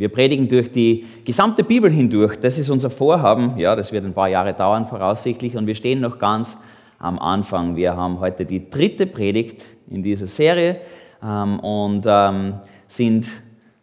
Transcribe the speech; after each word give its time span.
Wir 0.00 0.08
predigen 0.08 0.48
durch 0.48 0.72
die 0.72 1.04
gesamte 1.26 1.62
Bibel 1.62 1.90
hindurch. 1.90 2.40
Das 2.40 2.56
ist 2.56 2.70
unser 2.70 2.88
Vorhaben. 2.88 3.58
Ja, 3.58 3.76
das 3.76 3.92
wird 3.92 4.06
ein 4.06 4.14
paar 4.14 4.30
Jahre 4.30 4.54
dauern 4.54 4.86
voraussichtlich 4.86 5.58
und 5.58 5.66
wir 5.66 5.74
stehen 5.74 6.00
noch 6.00 6.18
ganz 6.18 6.56
am 6.98 7.18
Anfang. 7.18 7.76
Wir 7.76 7.94
haben 7.94 8.18
heute 8.18 8.46
die 8.46 8.70
dritte 8.70 9.04
Predigt 9.04 9.62
in 9.90 10.02
dieser 10.02 10.26
Serie 10.26 10.80
ähm, 11.22 11.60
und 11.60 12.06
ähm, 12.08 12.54
sind 12.88 13.26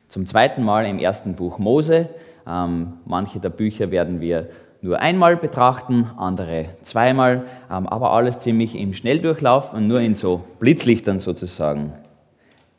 zum 0.08 0.26
zweiten 0.26 0.64
Mal 0.64 0.88
im 0.88 0.98
ersten 0.98 1.36
Buch 1.36 1.60
Mose. 1.60 2.10
Ähm, 2.48 2.94
manche 3.06 3.40
der 3.40 3.50
Bücher 3.50 3.92
werden 3.92 4.20
wir 4.20 4.50
nur 4.82 4.98
einmal 4.98 5.38
betrachten, 5.38 6.10
andere 6.18 6.70
zweimal, 6.82 7.46
aber 7.70 8.14
alles 8.14 8.40
ziemlich 8.40 8.76
im 8.76 8.96
Schnelldurchlauf 8.96 9.72
und 9.72 9.88
nur 9.88 10.00
in 10.00 10.16
so 10.16 10.44
Blitzlichtern 10.58 11.20
sozusagen. 11.20 11.94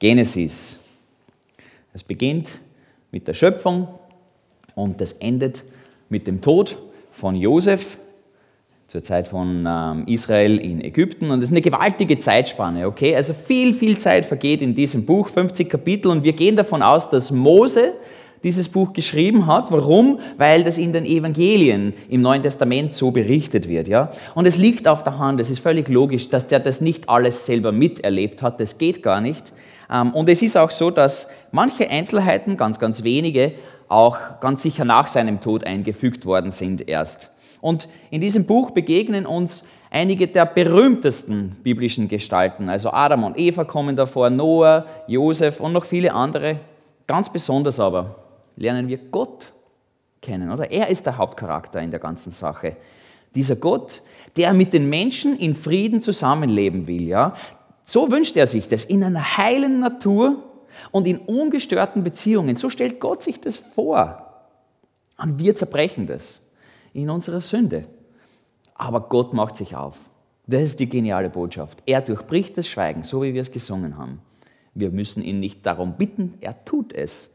Genesis. 0.01 0.77
Es 1.95 2.03
beginnt 2.03 2.49
mit 3.11 3.29
der 3.29 3.35
Schöpfung 3.35 3.89
und 4.75 5.01
das 5.01 5.13
endet 5.13 5.65
mit 6.09 6.27
dem 6.27 6.41
Tod 6.41 6.79
von 7.11 7.35
Josef 7.35 7.99
zur 8.87 9.03
Zeit 9.03 9.29
von 9.29 9.67
ähm, 9.69 10.05
Israel 10.07 10.57
in 10.59 10.83
Ägypten. 10.83 11.31
Und 11.31 11.41
das 11.41 11.51
ist 11.51 11.53
eine 11.53 11.61
gewaltige 11.61 12.19
Zeitspanne, 12.19 12.87
okay? 12.87 13.15
Also 13.15 13.35
viel, 13.35 13.75
viel 13.75 13.99
Zeit 13.99 14.25
vergeht 14.25 14.63
in 14.63 14.75
diesem 14.75 15.05
Buch, 15.05 15.29
50 15.29 15.69
Kapitel. 15.69 16.11
Und 16.11 16.25
wir 16.25 16.33
gehen 16.33 16.57
davon 16.57 16.81
aus, 16.81 17.11
dass 17.11 17.31
Mose 17.31 17.93
dieses 18.43 18.69
Buch 18.69 18.95
geschrieben 18.95 19.47
hat. 19.47 19.71
Warum? 19.71 20.21
Weil 20.39 20.65
das 20.65 20.79
in 20.79 20.95
den 20.95 21.05
Evangelien 21.05 21.93
im 22.09 22.23
Neuen 22.23 22.43
Testament 22.43 22.95
so 22.95 23.11
berichtet 23.11 23.69
wird, 23.69 23.89
ja? 23.89 24.11
Und 24.35 24.47
es 24.47 24.57
liegt 24.57 24.89
auf 24.89 25.03
der 25.03 25.19
Hand, 25.19 25.41
es 25.41 25.51
ist 25.51 25.59
völlig 25.59 25.89
logisch, 25.89 26.31
dass 26.31 26.49
der 26.49 26.61
das 26.61 26.81
nicht 26.81 27.09
alles 27.11 27.45
selber 27.45 27.73
miterlebt 27.73 28.41
hat. 28.41 28.59
Das 28.59 28.79
geht 28.79 29.03
gar 29.03 29.21
nicht. 29.21 29.53
Ähm, 29.93 30.15
und 30.15 30.31
es 30.31 30.41
ist 30.41 30.57
auch 30.57 30.71
so, 30.71 30.91
dass 30.91 31.27
manche 31.53 31.89
Einzelheiten, 31.91 32.57
ganz, 32.57 32.79
ganz 32.79 33.03
wenige, 33.03 33.53
auch 33.89 34.41
ganz 34.41 34.63
sicher 34.63 34.85
nach 34.85 35.09
seinem 35.09 35.41
Tod 35.41 35.65
eingefügt 35.65 36.27
worden 36.27 36.51
sind 36.51 36.89
erst. 36.89 37.31
Und 37.61 37.89
in 38.11 38.21
diesem 38.21 38.45
Buch 38.45 38.71
begegnen 38.71 39.27
uns 39.27 39.65
einige 39.91 40.27
der 40.27 40.47
berühmtesten 40.47 41.57
biblischen 41.63 42.09
Gestalten. 42.09 42.69
Also 42.69 42.91
Adam 42.91 43.25
und 43.25 43.39
Eva 43.39 43.65
kommen 43.65 43.97
davor, 43.97 44.31
Noah, 44.31 44.87
Josef 45.07 45.61
und 45.61 45.73
noch 45.73 45.85
viele 45.85 46.13
andere. 46.13 46.61
Ganz 47.07 47.33
besonders 47.33 47.81
aber 47.81 48.17
lernen 48.57 48.89
wir 48.89 48.99
Gott 48.99 49.53
kennen, 50.21 50.51
oder? 50.51 50.71
Er 50.71 50.89
ist 50.89 51.07
der 51.07 51.17
Hauptcharakter 51.17 51.81
in 51.81 51.91
der 51.91 52.01
ganzen 52.01 52.33
Sache. 52.33 52.77
Dieser 53.35 53.57
Gott, 53.57 54.03
der 54.37 54.53
mit 54.53 54.73
den 54.73 54.89
Menschen 54.89 55.39
in 55.39 55.55
Frieden 55.55 56.03
zusammenleben 56.03 56.87
will, 56.87 57.09
ja? 57.09 57.35
So 57.83 58.11
wünscht 58.11 58.37
er 58.37 58.47
sich 58.47 58.69
das 58.69 58.85
in 58.85 59.03
einer 59.03 59.39
heilen 59.39 59.81
Natur 59.81 60.43
und 60.91 61.07
in 61.07 61.19
ungestörten 61.19 62.05
Beziehungen. 62.05 62.57
So 62.57 62.71
stellt 62.71 63.01
Gott 63.01 63.23
sich 63.23 63.41
das 63.41 63.57
vor. 63.57 64.25
Und 65.17 65.39
wir 65.39 65.55
zerbrechen 65.55 66.07
das 66.07 66.41
in 66.93 67.11
unserer 67.11 67.41
Sünde. 67.41 67.87
Aber 68.75 69.09
Gott 69.09 69.33
macht 69.33 69.57
sich 69.57 69.75
auf. 69.75 69.99
Das 70.47 70.63
ist 70.63 70.81
die 70.81 70.89
geniale 70.89 71.29
Botschaft. 71.29 71.83
Er 71.87 72.01
durchbricht 72.01 72.57
das 72.57 72.69
Schweigen, 72.69 73.05
so 73.05 73.23
wie 73.23 73.35
wir 73.35 73.43
es 73.43 73.53
gesungen 73.53 73.99
haben. 73.99 74.21
Wir 74.75 74.91
müssen 74.91 75.23
ihn 75.23 75.41
nicht 75.41 75.67
darum 75.67 75.97
bitten, 75.97 76.35
er 76.41 76.65
tut 76.65 76.93
es. 76.93 77.31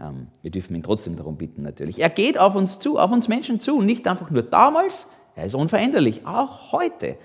Ähm, 0.00 0.26
wir 0.42 0.50
dürfen 0.50 0.74
ihn 0.74 0.82
trotzdem 0.82 1.16
darum 1.16 1.36
bitten 1.36 1.62
natürlich. 1.62 2.00
Er 2.00 2.10
geht 2.10 2.38
auf 2.38 2.54
uns 2.56 2.78
zu, 2.78 2.98
auf 2.98 3.12
uns 3.12 3.28
Menschen 3.28 3.60
zu, 3.60 3.80
nicht 3.80 4.06
einfach 4.08 4.30
nur 4.30 4.42
damals, 4.42 5.06
er 5.36 5.46
ist 5.46 5.54
unveränderlich, 5.54 6.26
auch 6.26 6.72
heute 6.72 7.16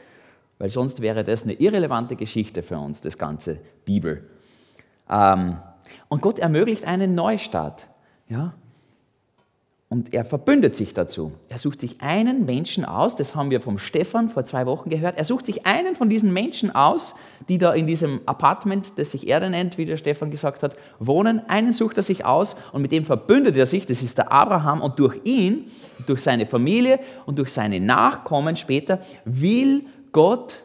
weil 0.64 0.70
sonst 0.70 1.02
wäre 1.02 1.26
das 1.26 1.44
eine 1.44 1.54
irrelevante 1.54 2.16
Geschichte 2.16 2.64
für 2.64 2.78
uns, 2.78 3.02
das 3.02 3.18
ganze 3.18 3.58
Bibel. 3.84 4.30
Ähm, 5.10 5.58
und 6.08 6.22
Gott 6.22 6.40
ermöglicht 6.40 6.86
einen 6.86 7.16
Neustart. 7.16 7.88
Ja? 8.28 8.54
Und 9.94 10.12
er 10.12 10.26
verbündet 10.26 10.76
sich 10.76 10.96
dazu. 10.96 11.34
Er 11.50 11.60
sucht 11.60 11.80
sich 11.80 12.02
einen 12.02 12.48
Menschen 12.48 12.84
aus, 12.84 13.16
das 13.16 13.36
haben 13.36 13.52
wir 13.52 13.62
vom 13.62 13.78
Stefan 13.78 14.30
vor 14.30 14.44
zwei 14.44 14.66
Wochen 14.66 14.90
gehört. 14.90 15.20
Er 15.20 15.24
sucht 15.24 15.46
sich 15.46 15.68
einen 15.68 15.94
von 15.94 16.10
diesen 16.10 16.34
Menschen 16.34 16.74
aus, 16.74 17.14
die 17.48 17.60
da 17.60 17.74
in 17.74 17.86
diesem 17.86 18.22
Apartment, 18.26 18.94
das 18.98 19.12
sich 19.12 19.28
Erde 19.28 19.52
nennt, 19.52 19.78
wie 19.78 19.86
der 19.86 19.98
Stefan 19.98 20.32
gesagt 20.32 20.64
hat, 20.64 20.76
wohnen. 20.98 21.48
Einen 21.48 21.74
sucht 21.74 21.98
er 21.98 22.02
sich 22.02 22.26
aus 22.26 22.56
und 22.72 22.82
mit 22.82 22.92
dem 22.92 23.06
verbündet 23.06 23.56
er 23.56 23.68
sich, 23.68 23.86
das 23.86 24.02
ist 24.02 24.18
der 24.18 24.32
Abraham. 24.32 24.82
Und 24.82 24.98
durch 24.98 25.22
ihn, 25.26 25.70
durch 26.08 26.24
seine 26.24 26.48
Familie 26.48 27.00
und 27.28 27.38
durch 27.38 27.52
seine 27.52 27.80
Nachkommen 27.80 28.56
später 28.56 29.00
will 29.26 29.86
Gott 30.12 30.56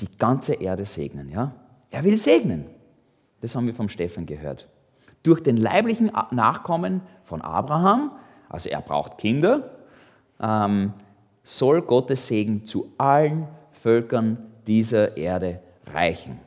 die 0.00 0.14
ganze 0.18 0.54
Erde 0.54 0.84
segnen. 0.84 1.30
Ja? 1.30 1.52
Er 1.90 2.04
will 2.04 2.18
segnen. 2.18 2.66
Das 3.44 3.54
haben 3.54 3.66
wir 3.66 3.74
vom 3.74 3.90
Stefan 3.90 4.24
gehört. 4.24 4.66
Durch 5.22 5.42
den 5.42 5.58
leiblichen 5.58 6.10
Nachkommen 6.30 7.02
von 7.24 7.42
Abraham, 7.42 8.12
also 8.48 8.70
er 8.70 8.80
braucht 8.80 9.18
Kinder, 9.18 9.70
ähm, 10.40 10.94
soll 11.42 11.82
Gottes 11.82 12.26
Segen 12.26 12.64
zu 12.64 12.94
allen 12.96 13.46
Völkern 13.72 14.38
dieser 14.66 15.18
Erde 15.18 15.60
reichen. 15.92 16.40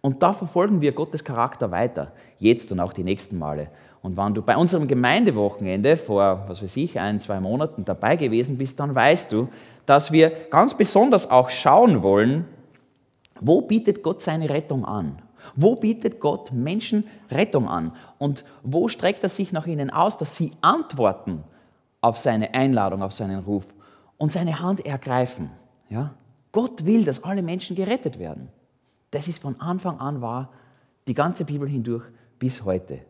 Und 0.00 0.20
da 0.20 0.32
verfolgen 0.32 0.80
wir 0.80 0.90
Gottes 0.90 1.22
Charakter 1.22 1.70
weiter, 1.70 2.10
jetzt 2.40 2.72
und 2.72 2.80
auch 2.80 2.92
die 2.92 3.04
nächsten 3.04 3.38
Male. 3.38 3.68
Und 4.02 4.16
wenn 4.16 4.34
du 4.34 4.42
bei 4.42 4.56
unserem 4.56 4.88
Gemeindewochenende 4.88 5.96
vor, 5.96 6.46
was 6.48 6.60
weiß 6.60 6.76
ich, 6.76 6.98
ein, 6.98 7.20
zwei 7.20 7.38
Monaten 7.38 7.84
dabei 7.84 8.16
gewesen 8.16 8.58
bist, 8.58 8.80
dann 8.80 8.96
weißt 8.96 9.30
du, 9.30 9.46
dass 9.86 10.10
wir 10.10 10.30
ganz 10.50 10.74
besonders 10.74 11.30
auch 11.30 11.50
schauen 11.50 12.02
wollen, 12.02 12.46
wo 13.40 13.60
bietet 13.60 14.02
Gott 14.02 14.22
seine 14.22 14.50
Rettung 14.50 14.84
an? 14.84 15.22
Wo 15.56 15.74
bietet 15.74 16.20
Gott 16.20 16.52
Menschen 16.52 17.04
Rettung 17.30 17.68
an? 17.68 17.92
Und 18.18 18.44
wo 18.62 18.88
streckt 18.88 19.22
er 19.22 19.28
sich 19.28 19.52
nach 19.52 19.66
ihnen 19.66 19.90
aus, 19.90 20.18
dass 20.18 20.36
sie 20.36 20.52
antworten 20.60 21.42
auf 22.02 22.18
seine 22.18 22.54
Einladung, 22.54 23.02
auf 23.02 23.12
seinen 23.12 23.40
Ruf 23.40 23.64
und 24.18 24.30
seine 24.30 24.60
Hand 24.60 24.84
ergreifen? 24.86 25.50
Ja? 25.88 26.14
Gott 26.52 26.84
will, 26.84 27.04
dass 27.04 27.24
alle 27.24 27.42
Menschen 27.42 27.74
gerettet 27.74 28.18
werden. 28.18 28.48
Das 29.10 29.28
ist 29.28 29.40
von 29.40 29.60
Anfang 29.60 29.98
an 29.98 30.20
wahr, 30.20 30.50
die 31.06 31.14
ganze 31.14 31.44
Bibel 31.44 31.68
hindurch 31.68 32.04
bis 32.38 32.64
heute. 32.64 33.00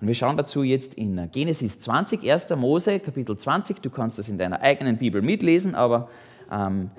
Und 0.00 0.08
wir 0.08 0.14
schauen 0.14 0.36
dazu 0.36 0.62
jetzt 0.62 0.94
in 0.94 1.30
Genesis 1.30 1.80
20, 1.80 2.30
1. 2.30 2.50
Mose, 2.56 3.00
Kapitel 3.00 3.36
20. 3.36 3.80
Du 3.80 3.88
kannst 3.88 4.18
das 4.18 4.28
in 4.28 4.36
deiner 4.36 4.60
eigenen 4.60 4.98
Bibel 4.98 5.22
mitlesen, 5.22 5.74
aber 5.74 6.10
ähm, 6.50 6.90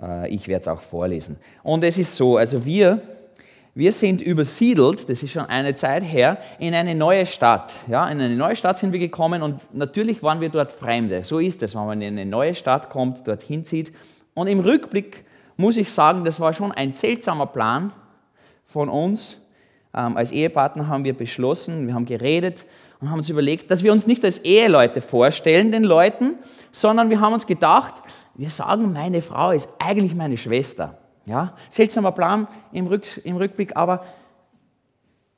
äh, 0.00 0.28
ich 0.28 0.48
werde 0.48 0.62
es 0.62 0.68
auch 0.68 0.80
vorlesen. 0.80 1.36
Und 1.62 1.84
es 1.84 1.98
ist 1.98 2.16
so, 2.16 2.36
also 2.36 2.64
wir, 2.64 3.02
wir 3.76 3.92
sind 3.92 4.20
übersiedelt, 4.20 5.08
das 5.08 5.22
ist 5.22 5.32
schon 5.32 5.46
eine 5.46 5.74
Zeit 5.74 6.04
her, 6.04 6.38
in 6.60 6.74
eine 6.74 6.94
neue 6.94 7.26
Stadt. 7.26 7.72
Ja, 7.88 8.06
in 8.06 8.20
eine 8.20 8.36
neue 8.36 8.54
Stadt 8.54 8.78
sind 8.78 8.92
wir 8.92 9.00
gekommen 9.00 9.42
und 9.42 9.60
natürlich 9.74 10.22
waren 10.22 10.40
wir 10.40 10.48
dort 10.48 10.70
Fremde. 10.70 11.24
So 11.24 11.40
ist 11.40 11.62
es, 11.62 11.74
wenn 11.74 11.86
man 11.86 12.00
in 12.00 12.18
eine 12.18 12.24
neue 12.24 12.54
Stadt 12.54 12.88
kommt, 12.88 13.26
dorthin 13.26 13.64
zieht. 13.64 13.92
Und 14.34 14.46
im 14.46 14.60
Rückblick 14.60 15.24
muss 15.56 15.76
ich 15.76 15.90
sagen, 15.90 16.24
das 16.24 16.38
war 16.38 16.52
schon 16.52 16.70
ein 16.70 16.92
seltsamer 16.92 17.46
Plan 17.46 17.92
von 18.64 18.88
uns, 18.88 19.38
ähm, 19.92 20.16
als 20.16 20.30
Ehepartner 20.30 20.88
haben 20.88 21.04
wir 21.04 21.14
beschlossen, 21.14 21.86
wir 21.86 21.94
haben 21.94 22.06
geredet 22.06 22.64
und 23.00 23.10
haben 23.10 23.18
uns 23.18 23.28
überlegt, 23.28 23.70
dass 23.70 23.82
wir 23.82 23.92
uns 23.92 24.06
nicht 24.06 24.24
als 24.24 24.38
Eheleute 24.38 25.00
vorstellen, 25.00 25.72
den 25.72 25.84
Leuten, 25.84 26.36
sondern 26.72 27.10
wir 27.10 27.20
haben 27.20 27.32
uns 27.32 27.46
gedacht, 27.46 27.94
wir 28.34 28.50
sagen, 28.50 28.92
meine 28.92 29.22
Frau 29.22 29.52
ist 29.52 29.68
eigentlich 29.78 30.14
meine 30.14 30.36
Schwester. 30.36 30.98
Ja? 31.26 31.54
Seltsamer 31.70 32.12
Plan 32.12 32.46
im, 32.72 32.86
Rück, 32.86 33.20
im 33.24 33.36
Rückblick, 33.36 33.76
aber 33.76 34.04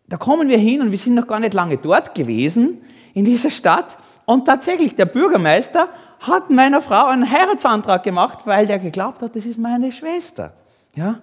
da 0.09 0.17
kommen 0.17 0.49
wir 0.49 0.59
hin 0.59 0.81
und 0.81 0.91
wir 0.91 0.99
sind 0.99 1.15
noch 1.15 1.27
gar 1.27 1.41
nicht 1.41 1.55
lange 1.55 1.79
dort 1.79 2.15
gewesen, 2.15 2.83
in 3.15 3.25
dieser 3.25 3.51
Stadt. 3.51 3.97
Und 4.25 4.45
tatsächlich, 4.45 4.95
der 4.95 5.07
Bürgermeister 5.07 5.89
hat 6.21 6.51
meiner 6.51 6.81
Frau 6.81 7.07
einen 7.07 7.31
Heiratsantrag 7.31 8.03
gemacht, 8.03 8.41
weil 8.45 8.67
der 8.67 8.79
geglaubt 8.79 9.23
hat, 9.23 9.35
das 9.35 9.45
ist 9.47 9.59
meine 9.59 9.93
Schwester. 9.93 10.53
Ja? 10.95 11.21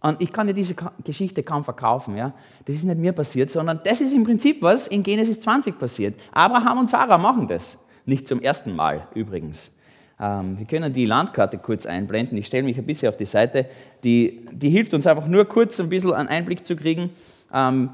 Und 0.00 0.22
ich 0.22 0.32
kann 0.32 0.46
ja 0.46 0.54
diese 0.54 0.74
Geschichte 1.04 1.42
kaum 1.42 1.64
verkaufen. 1.64 2.16
Ja? 2.16 2.32
Das 2.64 2.74
ist 2.74 2.84
nicht 2.84 2.98
mir 2.98 3.12
passiert, 3.12 3.50
sondern 3.50 3.80
das 3.84 4.00
ist 4.00 4.14
im 4.14 4.24
Prinzip, 4.24 4.62
was 4.62 4.86
in 4.86 5.02
Genesis 5.02 5.42
20 5.42 5.78
passiert. 5.78 6.18
Abraham 6.32 6.78
und 6.78 6.88
Sarah 6.88 7.18
machen 7.18 7.46
das. 7.48 7.76
Nicht 8.06 8.26
zum 8.26 8.40
ersten 8.40 8.74
Mal 8.74 9.06
übrigens. 9.14 9.70
Ähm, 10.20 10.58
wir 10.58 10.66
können 10.66 10.92
die 10.92 11.06
Landkarte 11.06 11.58
kurz 11.58 11.86
einblenden. 11.86 12.36
Ich 12.36 12.46
stelle 12.46 12.64
mich 12.64 12.76
ein 12.76 12.84
bisschen 12.84 13.08
auf 13.08 13.16
die 13.16 13.24
Seite. 13.24 13.66
Die, 14.04 14.40
die 14.52 14.68
hilft 14.68 14.92
uns 14.92 15.06
einfach 15.06 15.26
nur 15.26 15.46
kurz 15.46 15.80
ein 15.80 15.88
bisschen 15.88 16.12
einen 16.12 16.28
Einblick 16.28 16.66
zu 16.66 16.76
kriegen, 16.76 17.10
ähm, 17.54 17.90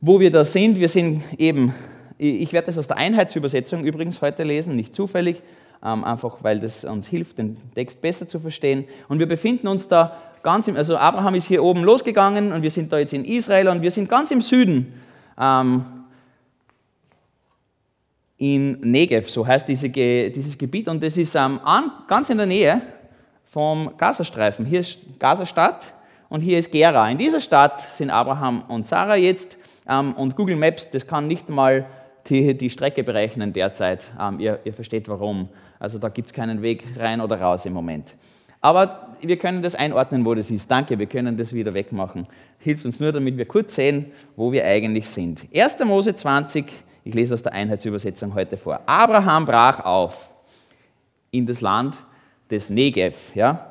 wo 0.00 0.20
wir 0.20 0.30
da 0.30 0.44
sind. 0.44 0.78
Wir 0.78 0.88
sind 0.88 1.22
eben, 1.38 1.74
ich 2.18 2.52
werde 2.52 2.66
das 2.66 2.78
aus 2.78 2.88
der 2.88 2.98
Einheitsübersetzung 2.98 3.84
übrigens 3.84 4.20
heute 4.20 4.44
lesen, 4.44 4.76
nicht 4.76 4.94
zufällig, 4.94 5.42
ähm, 5.82 6.04
einfach 6.04 6.44
weil 6.44 6.60
das 6.60 6.84
uns 6.84 7.06
hilft, 7.06 7.38
den 7.38 7.56
Text 7.74 8.02
besser 8.02 8.26
zu 8.26 8.38
verstehen. 8.38 8.84
Und 9.08 9.18
wir 9.18 9.26
befinden 9.26 9.66
uns 9.68 9.88
da 9.88 10.16
ganz 10.42 10.68
im, 10.68 10.76
also 10.76 10.98
Abraham 10.98 11.34
ist 11.34 11.46
hier 11.46 11.62
oben 11.62 11.84
losgegangen 11.84 12.52
und 12.52 12.62
wir 12.62 12.70
sind 12.70 12.92
da 12.92 12.98
jetzt 12.98 13.14
in 13.14 13.24
Israel 13.24 13.68
und 13.68 13.80
wir 13.80 13.90
sind 13.90 14.08
ganz 14.08 14.30
im 14.30 14.42
Süden. 14.42 14.92
In 18.40 18.80
Negev, 18.80 19.28
so 19.28 19.46
heißt 19.46 19.68
diese, 19.68 19.90
dieses 19.90 20.56
Gebiet, 20.56 20.88
und 20.88 21.02
das 21.02 21.18
ist 21.18 21.34
ähm, 21.34 21.60
an, 21.62 21.92
ganz 22.08 22.30
in 22.30 22.38
der 22.38 22.46
Nähe 22.46 22.80
vom 23.44 23.90
Gazastreifen. 23.98 24.64
Hier 24.64 24.80
ist 24.80 24.98
Gazastadt 25.18 25.92
und 26.30 26.40
hier 26.40 26.58
ist 26.58 26.72
Gera. 26.72 27.10
In 27.10 27.18
dieser 27.18 27.40
Stadt 27.40 27.80
sind 27.80 28.08
Abraham 28.08 28.64
und 28.68 28.86
Sarah 28.86 29.16
jetzt 29.16 29.58
ähm, 29.86 30.14
und 30.14 30.36
Google 30.36 30.56
Maps, 30.56 30.88
das 30.88 31.06
kann 31.06 31.28
nicht 31.28 31.50
mal 31.50 31.84
die, 32.28 32.56
die 32.56 32.70
Strecke 32.70 33.04
berechnen 33.04 33.52
derzeit. 33.52 34.06
Ähm, 34.18 34.40
ihr, 34.40 34.58
ihr 34.64 34.72
versteht 34.72 35.06
warum. 35.10 35.50
Also 35.78 35.98
da 35.98 36.08
gibt 36.08 36.28
es 36.28 36.32
keinen 36.32 36.62
Weg 36.62 36.86
rein 36.98 37.20
oder 37.20 37.38
raus 37.38 37.66
im 37.66 37.74
Moment. 37.74 38.14
Aber 38.62 39.08
wir 39.20 39.36
können 39.36 39.60
das 39.60 39.74
einordnen, 39.74 40.24
wo 40.24 40.34
das 40.34 40.50
ist. 40.50 40.70
Danke, 40.70 40.98
wir 40.98 41.06
können 41.06 41.36
das 41.36 41.52
wieder 41.52 41.74
wegmachen. 41.74 42.26
Hilft 42.58 42.86
uns 42.86 43.00
nur, 43.00 43.12
damit 43.12 43.36
wir 43.36 43.44
kurz 43.44 43.74
sehen, 43.74 44.06
wo 44.34 44.50
wir 44.50 44.64
eigentlich 44.64 45.10
sind. 45.10 45.44
1. 45.54 45.84
Mose 45.84 46.14
20, 46.14 46.64
ich 47.04 47.14
lese 47.14 47.34
aus 47.34 47.42
der 47.42 47.52
Einheitsübersetzung 47.52 48.34
heute 48.34 48.56
vor. 48.56 48.80
Abraham 48.86 49.44
brach 49.44 49.84
auf 49.84 50.30
in 51.30 51.46
das 51.46 51.60
Land 51.60 51.98
des 52.50 52.70
Negev, 52.70 53.34
ja? 53.34 53.66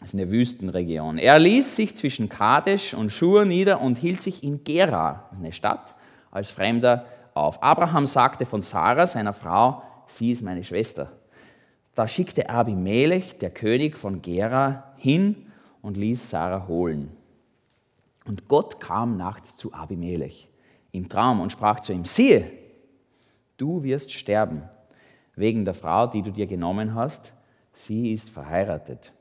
Das 0.00 0.10
ist 0.10 0.14
eine 0.14 0.30
Wüstenregion. 0.30 1.18
Er 1.18 1.38
ließ 1.38 1.74
sich 1.74 1.96
zwischen 1.96 2.28
Kadesh 2.28 2.94
und 2.94 3.10
Schur 3.10 3.44
nieder 3.44 3.80
und 3.80 3.96
hielt 3.96 4.22
sich 4.22 4.44
in 4.44 4.62
Gera, 4.62 5.28
eine 5.36 5.52
Stadt, 5.52 5.94
als 6.30 6.50
Fremder 6.52 7.06
auf. 7.34 7.62
Abraham 7.62 8.06
sagte 8.06 8.46
von 8.46 8.62
Sarah, 8.62 9.08
seiner 9.08 9.32
Frau, 9.32 9.82
sie 10.06 10.30
ist 10.30 10.42
meine 10.42 10.62
Schwester. 10.62 11.10
Da 11.96 12.06
schickte 12.06 12.48
Abimelech, 12.48 13.38
der 13.38 13.50
König 13.50 13.98
von 13.98 14.22
Gera, 14.22 14.92
hin 14.96 15.46
und 15.82 15.96
ließ 15.96 16.30
Sarah 16.30 16.68
holen. 16.68 17.10
Und 18.24 18.46
Gott 18.46 18.78
kam 18.78 19.16
nachts 19.16 19.56
zu 19.56 19.72
Abimelech 19.72 20.48
im 20.92 21.08
Traum 21.08 21.40
und 21.40 21.52
sprach 21.52 21.80
zu 21.80 21.92
ihm, 21.92 22.04
siehe, 22.04 22.50
du 23.56 23.82
wirst 23.82 24.12
sterben 24.12 24.62
wegen 25.36 25.64
der 25.64 25.74
Frau, 25.74 26.06
die 26.06 26.22
du 26.22 26.30
dir 26.30 26.46
genommen 26.46 26.94
hast, 26.94 27.32
sie 27.72 28.12
ist 28.12 28.30
verheiratet. 28.30 29.12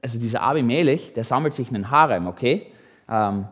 Also 0.00 0.18
dieser 0.18 0.42
Abimelech, 0.42 1.12
der 1.12 1.24
sammelt 1.24 1.54
sich 1.54 1.68
einen 1.68 1.90
Harem, 1.90 2.26
okay? 2.26 2.66
Ähm, 3.08 3.46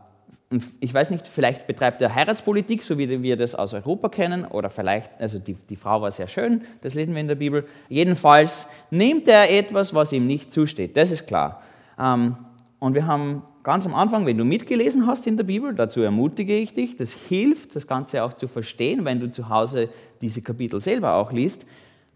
und 0.53 0.65
ich 0.81 0.93
weiß 0.93 1.11
nicht, 1.11 1.29
vielleicht 1.29 1.69
betreibt 1.69 2.03
er 2.03 2.13
Heiratspolitik, 2.13 2.83
so 2.83 2.99
wie 2.99 3.23
wir 3.23 3.37
das 3.37 3.55
aus 3.55 3.73
Europa 3.73 4.09
kennen, 4.09 4.45
oder 4.45 4.69
vielleicht, 4.69 5.13
also 5.21 5.39
die, 5.39 5.55
die 5.55 5.77
Frau 5.77 6.03
war 6.03 6.11
sehr 6.11 6.27
schön, 6.27 6.63
das 6.81 6.95
lesen 6.95 7.15
wir 7.15 7.21
in 7.21 7.29
der 7.29 7.37
Bibel. 7.37 7.69
Jedenfalls 7.89 8.67
nimmt 8.91 9.29
er 9.29 9.49
etwas, 9.57 9.95
was 9.95 10.11
ihm 10.11 10.27
nicht 10.27 10.51
zusteht, 10.51 10.97
das 10.97 11.13
ist 11.13 11.29
klar. 11.29 11.63
Ähm, 11.97 12.37
und 12.81 12.95
wir 12.95 13.07
haben 13.07 13.43
ganz 13.71 13.87
am 13.87 13.95
Anfang, 13.95 14.27
wenn 14.27 14.37
du 14.37 14.45
mitgelesen 14.45 15.07
hast 15.07 15.29
in 15.29 15.37
der 15.37 15.45
Bibel, 15.45 15.73
dazu 15.73 16.01
ermutige 16.01 16.59
ich 16.59 16.75
dich, 16.75 16.97
das 16.97 17.13
hilft, 17.13 17.77
das 17.77 17.87
Ganze 17.87 18.25
auch 18.25 18.33
zu 18.33 18.49
verstehen, 18.49 19.05
wenn 19.05 19.21
du 19.21 19.31
zu 19.31 19.49
Hause 19.49 19.91
diese 20.21 20.43
Kapitel 20.43 20.81
selber 20.81 21.15
auch 21.15 21.31
liest. 21.31 21.67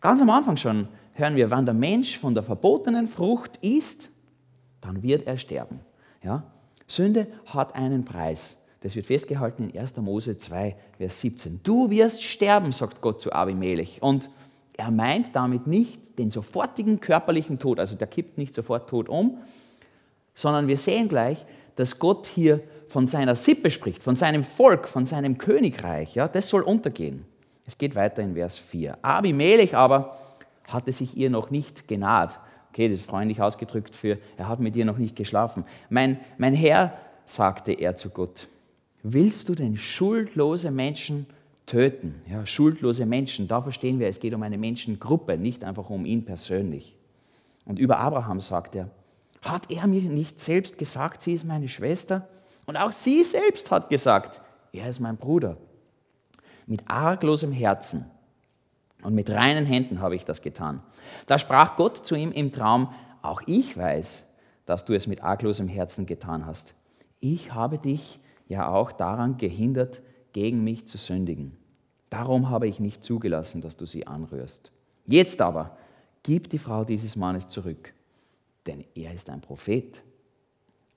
Ganz 0.01 0.21
am 0.21 0.31
Anfang 0.31 0.57
schon 0.57 0.89
hören 1.13 1.37
wir, 1.37 1.53
wenn 1.53 1.65
der 1.65 1.73
Mensch 1.73 2.19
von 2.19 2.35
der 2.35 2.43
verbotenen 2.43 3.07
Frucht 3.07 3.59
isst, 3.59 4.11
dann 4.81 5.05
wird 5.05 5.29
er 5.29 5.39
sterben. 5.39 5.79
Ja? 6.25 6.43
Sünde 6.89 7.29
hat 7.47 7.77
einen 7.77 8.05
Preis. 8.05 8.57
Das 8.81 8.97
wird 8.97 9.07
festgehalten 9.07 9.71
in 9.71 9.79
1. 9.79 9.97
Mose 9.99 10.37
2, 10.37 10.75
Vers 10.99 11.21
17. 11.21 11.61
Du 11.63 11.89
wirst 11.89 12.21
sterben, 12.21 12.73
sagt 12.73 13.01
Gott 13.01 13.21
zu 13.21 13.33
Abimelech. 13.33 14.03
Und 14.03 14.29
er 14.77 14.91
meint 14.91 15.37
damit 15.37 15.69
nicht 15.69 16.19
den 16.19 16.33
sofortigen 16.33 16.99
körperlichen 16.99 17.61
Tod, 17.61 17.79
also 17.79 17.95
der 17.95 18.09
kippt 18.09 18.39
nicht 18.39 18.55
sofort 18.55 18.91
tot 18.91 19.09
um, 19.09 19.39
sondern 20.35 20.69
wir 20.69 20.79
sehen 20.79 21.09
gleich, 21.09 21.45
dass 21.77 21.99
Gott 21.99 22.27
hier 22.27 22.61
von 22.89 23.07
seiner 23.07 23.37
Sippe 23.37 23.71
spricht, 23.71 24.03
von 24.03 24.17
seinem 24.17 24.45
Volk, 24.45 24.89
von 24.89 25.05
seinem 25.07 25.39
Königreich. 25.39 26.15
Ja, 26.15 26.29
das 26.29 26.49
soll 26.49 26.63
untergehen. 26.63 27.25
Es 27.67 27.79
geht 27.79 27.95
weiter 27.95 28.23
in 28.23 28.35
Vers 28.35 28.59
4. 28.59 28.99
Abimelech 29.03 29.75
aber 29.77 30.17
hatte 30.69 30.93
sich 30.93 31.17
ihr 31.17 31.31
noch 31.31 31.51
nicht 31.51 31.89
genaht. 31.89 32.39
Okay, 32.71 32.89
das 32.89 32.99
ist 32.99 33.07
freundlich 33.07 33.41
ausgedrückt 33.41 33.95
für, 33.95 34.19
er 34.37 34.49
hat 34.49 34.61
mit 34.61 34.77
ihr 34.77 34.85
noch 34.85 34.99
nicht 34.99 35.17
geschlafen. 35.17 35.65
Mein, 35.89 36.19
mein 36.39 36.55
Herr, 36.55 36.93
sagte 37.25 37.73
er 37.73 37.97
zu 37.97 38.11
Gott, 38.11 38.49
willst 39.03 39.49
du 39.49 39.55
denn 39.55 39.77
schuldlose 39.77 40.71
Menschen 40.71 41.27
töten? 41.67 42.21
Ja, 42.29 42.45
schuldlose 42.47 43.07
Menschen, 43.07 43.49
da 43.49 43.63
verstehen 43.63 44.01
wir, 44.01 44.09
es 44.09 44.21
geht 44.21 44.35
um 44.35 44.43
eine 44.43 44.59
Menschengruppe, 44.59 45.39
nicht 45.39 45.65
einfach 45.65 45.89
um 45.89 46.05
ihn 46.05 46.25
persönlich. 46.25 46.97
Und 47.65 47.79
über 47.79 47.99
Abraham 47.99 48.41
sagt 48.41 48.75
er, 48.75 48.91
hat 49.45 49.71
er 49.71 49.87
mir 49.87 50.03
nicht 50.03 50.41
selbst 50.41 50.79
gesagt, 50.79 51.21
sie 51.21 51.35
ist 51.35 51.45
meine 51.45 51.69
Schwester? 51.69 52.29
Und 52.67 52.77
auch 52.77 52.93
sie 52.93 53.25
selbst 53.25 53.71
hat 53.71 53.91
gesagt, 53.91 54.41
er 54.73 54.89
ist 54.89 55.01
mein 55.01 55.17
Bruder. 55.17 55.57
Mit 56.67 56.89
arglosem 56.89 57.53
Herzen 57.53 58.11
und 59.03 59.15
mit 59.15 59.29
reinen 59.31 59.67
Händen 59.67 60.01
habe 60.01 60.17
ich 60.17 60.25
das 60.25 60.41
getan. 60.41 60.83
Da 61.27 61.39
sprach 61.39 61.77
Gott 61.77 62.07
zu 62.07 62.15
ihm 62.15 62.33
im 62.33 62.53
Traum, 62.53 62.93
auch 63.23 63.43
ich 63.47 63.77
weiß, 63.77 64.25
dass 64.67 64.85
du 64.85 64.95
es 64.95 65.07
mit 65.07 65.23
arglosem 65.23 65.69
Herzen 65.69 66.07
getan 66.07 66.47
hast. 66.47 66.75
Ich 67.21 67.53
habe 67.53 67.79
dich 67.79 68.19
ja 68.49 68.69
auch 68.69 68.93
daran 68.93 69.37
gehindert, 69.37 70.01
gegen 70.33 70.65
mich 70.65 70.87
zu 70.87 70.99
sündigen. 70.99 71.57
Darum 72.11 72.51
habe 72.51 72.69
ich 72.69 72.81
nicht 72.81 73.05
zugelassen, 73.05 73.61
dass 73.61 73.77
du 73.77 73.87
sie 73.87 74.07
anrührst. 74.07 74.73
Jetzt 75.07 75.41
aber, 75.41 75.77
gib 76.23 76.51
die 76.51 76.59
Frau 76.59 76.85
dieses 76.85 77.17
Mannes 77.17 77.49
zurück, 77.49 77.94
denn 78.67 78.85
er 78.95 79.13
ist 79.13 79.31
ein 79.31 79.41
Prophet. 79.41 80.03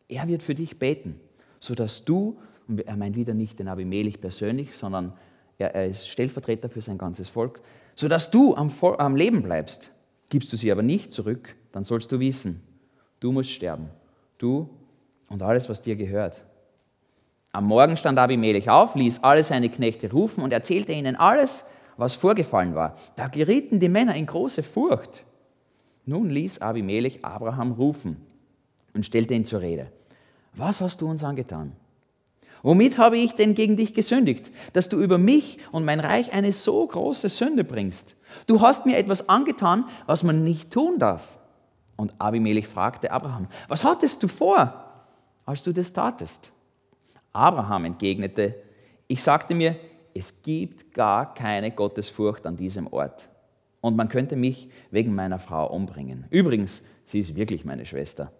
Er 0.07 0.27
wird 0.27 0.43
für 0.43 0.55
dich 0.55 0.79
beten, 0.79 1.19
sodass 1.59 2.05
du, 2.05 2.39
und 2.67 2.85
er 2.85 2.97
meint 2.97 3.15
wieder 3.15 3.33
nicht 3.33 3.59
den 3.59 3.67
Abimelech 3.67 4.19
persönlich, 4.19 4.75
sondern 4.75 5.13
er, 5.57 5.73
er 5.73 5.87
ist 5.87 6.07
Stellvertreter 6.07 6.69
für 6.69 6.81
sein 6.81 6.97
ganzes 6.97 7.29
Volk, 7.29 7.61
sodass 7.95 8.29
du 8.29 8.55
am, 8.55 8.71
am 8.97 9.15
Leben 9.15 9.41
bleibst. 9.41 9.91
Gibst 10.29 10.51
du 10.51 10.57
sie 10.57 10.71
aber 10.71 10.83
nicht 10.83 11.13
zurück, 11.13 11.55
dann 11.71 11.83
sollst 11.83 12.11
du 12.11 12.19
wissen, 12.19 12.61
du 13.19 13.31
musst 13.31 13.51
sterben. 13.51 13.89
Du 14.37 14.69
und 15.29 15.41
alles, 15.41 15.69
was 15.69 15.81
dir 15.81 15.95
gehört. 15.95 16.43
Am 17.51 17.65
Morgen 17.65 17.97
stand 17.97 18.19
Abimelech 18.19 18.69
auf, 18.69 18.95
ließ 18.95 19.23
alle 19.23 19.43
seine 19.43 19.69
Knechte 19.69 20.11
rufen 20.11 20.43
und 20.43 20.53
erzählte 20.53 20.91
ihnen 20.91 21.15
alles, 21.15 21.63
was 21.95 22.13
vorgefallen 22.13 22.75
war. 22.75 22.95
Da 23.15 23.27
gerieten 23.27 23.79
die 23.79 23.89
Männer 23.89 24.15
in 24.15 24.25
große 24.25 24.61
Furcht. 24.63 25.23
Nun 26.07 26.29
ließ 26.29 26.61
Abimelech 26.61 27.23
Abraham 27.25 27.73
rufen 27.73 28.15
und 28.93 29.05
stellte 29.05 29.33
ihn 29.33 29.43
zur 29.43 29.59
Rede. 29.59 29.91
Was 30.55 30.79
hast 30.79 31.01
du 31.01 31.07
uns 31.09 31.21
angetan? 31.21 31.73
Womit 32.63 32.97
habe 32.97 33.17
ich 33.17 33.35
denn 33.35 33.55
gegen 33.55 33.75
dich 33.75 33.93
gesündigt, 33.93 34.49
dass 34.71 34.87
du 34.87 35.01
über 35.01 35.17
mich 35.17 35.59
und 35.73 35.83
mein 35.83 35.99
Reich 35.99 36.31
eine 36.31 36.53
so 36.53 36.87
große 36.87 37.27
Sünde 37.27 37.65
bringst? 37.65 38.15
Du 38.47 38.61
hast 38.61 38.85
mir 38.85 38.97
etwas 38.97 39.27
angetan, 39.27 39.83
was 40.05 40.23
man 40.23 40.45
nicht 40.45 40.71
tun 40.71 40.97
darf. 40.97 41.39
Und 41.97 42.15
Abimelech 42.19 42.69
fragte 42.69 43.11
Abraham, 43.11 43.47
was 43.67 43.83
hattest 43.83 44.23
du 44.23 44.29
vor, 44.29 44.85
als 45.45 45.61
du 45.63 45.73
das 45.73 45.91
tatest? 45.91 46.53
Abraham 47.33 47.83
entgegnete, 47.83 48.55
ich 49.07 49.21
sagte 49.21 49.53
mir, 49.53 49.75
es 50.13 50.41
gibt 50.41 50.93
gar 50.93 51.33
keine 51.33 51.71
Gottesfurcht 51.71 52.45
an 52.45 52.55
diesem 52.55 52.87
Ort. 52.87 53.27
Und 53.81 53.95
man 53.95 54.09
könnte 54.09 54.35
mich 54.35 54.69
wegen 54.91 55.13
meiner 55.13 55.39
Frau 55.39 55.71
umbringen. 55.73 56.25
Übrigens, 56.29 56.83
sie 57.05 57.19
ist 57.19 57.35
wirklich 57.35 57.65
meine 57.65 57.85
Schwester. 57.85 58.31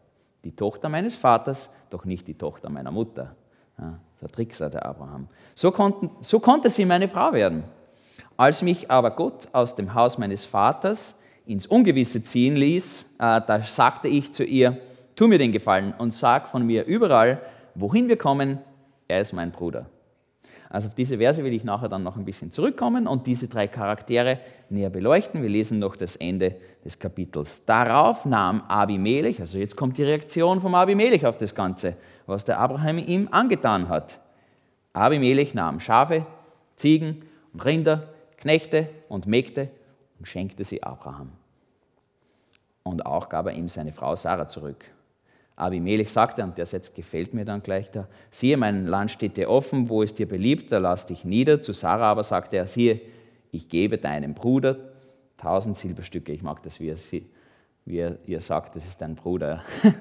Die 0.44 0.56
Tochter 0.56 0.90
meines 0.90 1.16
Vaters, 1.16 1.74
doch 1.90 2.06
nicht 2.06 2.28
die 2.28 2.38
Tochter 2.38 2.70
meiner 2.70 2.92
Mutter. 2.92 3.36
Ja, 3.78 4.00
der 4.22 4.30
Trickser, 4.30 4.70
der 4.70 4.86
Abraham. 4.86 5.28
So, 5.54 5.72
konnten, 5.72 6.10
so 6.22 6.40
konnte 6.40 6.70
sie 6.70 6.86
meine 6.86 7.08
Frau 7.08 7.34
werden. 7.34 7.64
Als 8.36 8.62
mich 8.62 8.90
aber 8.90 9.12
Gott 9.12 9.48
aus 9.52 9.76
dem 9.76 9.94
Haus 9.94 10.18
meines 10.18 10.46
Vaters 10.46 11.16
ins 11.46 11.68
Ungewisse 11.68 12.22
ziehen 12.22 12.56
ließ, 12.56 13.06
äh, 13.20 13.42
da 13.46 13.64
sagte 13.64 14.08
ich 14.08 14.32
zu 14.34 14.44
ihr, 14.44 14.78
tu 15.16 15.28
mir 15.28 15.38
den 15.38 15.52
Gefallen 15.52 15.94
und 15.98 16.12
sag 16.12 16.48
von 16.48 16.66
mir 16.66 16.86
überall, 16.86 17.42
wohin 17.76 18.08
wir 18.08 18.18
kommen, 18.18 18.60
er 19.08 19.22
ist 19.22 19.34
mein 19.34 19.52
Bruder. 19.52 19.88
Also 20.70 20.90
auf 20.90 20.96
diese 20.96 21.18
Verse 21.18 21.44
will 21.44 21.54
ich 21.54 21.64
nachher 21.64 21.88
dann 21.88 22.04
noch 22.04 22.18
ein 22.18 22.26
bisschen 22.26 22.52
zurückkommen 22.52 23.08
und 23.08 23.26
diese 23.26 23.48
drei 23.48 23.68
Charaktere 23.68 24.40
näher 24.70 24.90
beleuchten. 24.90 25.42
Wir 25.42 25.50
lesen 25.50 25.80
noch 25.80 25.96
das 25.96 26.18
Ende 26.18 26.58
des 26.84 27.00
Kapitels. 27.00 27.64
Darauf 27.66 28.26
nahm 28.26 28.62
Abimelech, 28.64 29.40
also 29.40 29.58
jetzt 29.58 29.78
kommt 29.78 29.98
die 29.98 30.04
Reaktion 30.04 30.60
vom 30.60 30.76
Abimelech 30.76 31.26
auf 31.26 31.38
das 31.38 31.56
Ganze, 31.56 31.96
was 32.26 32.44
der 32.44 32.60
Abraham 32.60 32.98
ihm 32.98 33.30
angetan 33.32 33.88
hat. 33.88 34.20
Abimelech 34.92 35.54
nahm 35.54 35.80
Schafe, 35.80 36.26
Ziegen 36.76 37.24
und 37.54 37.64
Rinder, 37.64 38.10
Knechte 38.36 38.90
und 39.08 39.26
Mägde 39.26 39.70
und 40.20 40.28
schenkte 40.28 40.66
sie 40.66 40.84
Abraham. 40.84 41.32
Und 42.84 43.06
auch 43.06 43.30
gab 43.30 43.46
er 43.46 43.54
ihm 43.54 43.70
seine 43.70 43.94
Frau 43.94 44.16
Sarah 44.16 44.48
zurück. 44.48 44.86
Abimelech 45.58 46.12
sagte, 46.12 46.44
und 46.44 46.58
der 46.58 46.68
Satz 46.68 46.94
gefällt 46.94 47.34
mir 47.34 47.44
dann 47.44 47.64
gleich 47.64 47.90
da, 47.90 48.08
siehe, 48.30 48.58
mein 48.58 48.86
Land 48.86 49.12
steht 49.12 49.38
dir 49.38 49.50
offen, 49.50 49.90
wo 49.90 50.04
es 50.04 50.14
dir 50.14 50.28
beliebt, 50.28 50.72
da 50.72 50.78
lass 50.78 51.08
dich 51.08 51.26
nieder. 51.26 51.62
Zu 51.62 51.74
Sarah 51.74 52.12
aber 52.12 52.24
sagte 52.24 52.58
er, 52.58 52.68
siehe, 52.68 53.02
ich 53.52 53.68
gebe 53.68 53.98
deinem 53.98 54.36
Bruder 54.36 54.78
tausend 55.36 55.76
Silberstücke. 55.76 56.32
Ich 56.32 56.44
mag 56.44 56.62
das, 56.62 56.80
wie 56.80 56.90
er, 56.90 56.98
wie 57.86 57.98
er 57.98 58.18
ihr 58.28 58.40
sagt, 58.42 58.76
das 58.76 58.86
ist 58.86 59.02
dein 59.02 59.16
Bruder. 59.16 59.64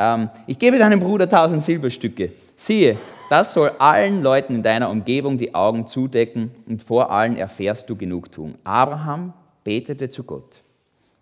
Ähm, 0.00 0.30
ich 0.46 0.60
gebe 0.60 0.78
deinem 0.78 1.00
Bruder 1.00 1.28
tausend 1.28 1.64
Silberstücke. 1.64 2.30
Siehe, 2.56 2.98
das 3.30 3.52
soll 3.52 3.72
allen 3.80 4.22
Leuten 4.22 4.54
in 4.54 4.62
deiner 4.62 4.90
Umgebung 4.90 5.38
die 5.38 5.56
Augen 5.56 5.88
zudecken 5.88 6.52
und 6.66 6.84
vor 6.84 7.10
allen 7.10 7.34
erfährst 7.34 7.90
du 7.90 7.96
Genugtuung. 7.96 8.54
Abraham 8.62 9.32
betete 9.64 10.08
zu 10.08 10.22
Gott 10.22 10.62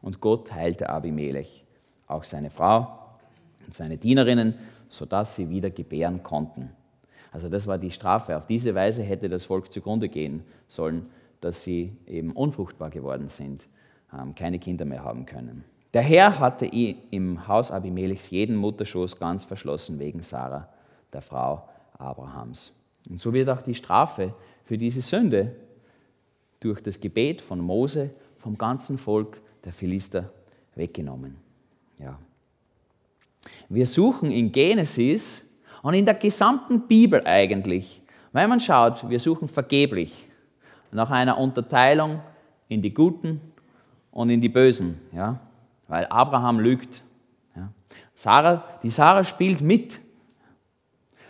und 0.03 0.21
Gott 0.21 0.53
heilte 0.53 0.91
Abimelech, 0.91 1.65
auch 2.07 2.25
seine 2.25 2.51
Frau 2.51 3.06
und 3.67 3.75
seine 3.75 3.99
Dienerinnen, 3.99 4.55
sodass 4.89 5.35
sie 5.35 5.51
wieder 5.51 5.71
gebären 5.71 6.23
konnten. 6.23 6.71
Also 7.33 7.49
das 7.49 7.67
war 7.67 7.77
die 7.77 7.91
Strafe. 7.91 8.37
Auf 8.37 8.47
diese 8.47 8.75
Weise 8.75 9.03
hätte 9.03 9.29
das 9.29 9.45
Volk 9.45 9.71
zugrunde 9.71 10.09
gehen 10.09 10.43
sollen, 10.69 11.07
dass 11.41 11.63
sie 11.63 11.97
eben 12.07 12.33
unfruchtbar 12.33 12.91
geworden 12.91 13.29
sind, 13.29 13.67
ähm, 14.13 14.35
keine 14.35 14.59
Kinder 14.59 14.85
mehr 14.85 15.05
haben 15.05 15.27
können. 15.27 15.65
Der 15.93 16.03
Herr 16.03 16.39
hatte 16.39 16.67
im 16.67 17.47
Haus 17.49 17.71
Abimelechs 17.71 18.31
jeden 18.31 18.57
Mutterschoß 18.57 19.19
ganz 19.19 19.45
verschlossen 19.45 19.99
wegen 19.99 20.23
Sarah, 20.23 20.69
der 21.13 21.23
Frau 21.23 21.69
Abrahams. 21.99 22.73
Und 23.09 23.21
so 23.21 23.33
wird 23.33 23.49
auch 23.49 23.63
die 23.63 23.75
Strafe 23.75 24.35
für 24.65 24.77
diese 24.79 25.01
Sünde 25.01 25.53
durch 26.61 26.83
das 26.83 27.01
Gebet 27.01 27.41
von 27.41 27.61
Mose 27.61 28.11
vom 28.37 28.59
ganzen 28.59 28.99
Volk 28.99 29.41
der 29.65 29.73
Philister 29.73 30.31
weggenommen. 30.75 31.37
Ja. 31.99 32.19
Wir 33.69 33.87
suchen 33.87 34.31
in 34.31 34.53
Genesis 34.53 35.47
und 35.83 35.95
in 35.95 36.05
der 36.05 36.15
gesamten 36.15 36.87
Bibel 36.87 37.23
eigentlich, 37.25 38.03
wenn 38.33 38.49
man 38.49 38.61
schaut, 38.61 39.09
wir 39.09 39.21
suchen 39.21 39.49
vergeblich 39.49 40.29
nach 40.91 41.11
einer 41.11 41.39
Unterteilung 41.39 42.21
in 42.69 42.83
die 42.83 42.93
Guten 42.93 43.41
und 44.11 44.31
in 44.31 44.41
die 44.41 44.49
Bösen, 44.49 45.01
ja, 45.13 45.39
weil 45.89 46.07
Abraham 46.07 46.59
lügt. 46.59 47.03
Ja. 47.55 47.71
Sarah, 48.15 48.65
die 48.83 48.91
Sarah 48.91 49.25
spielt 49.25 49.61
mit. 49.61 50.01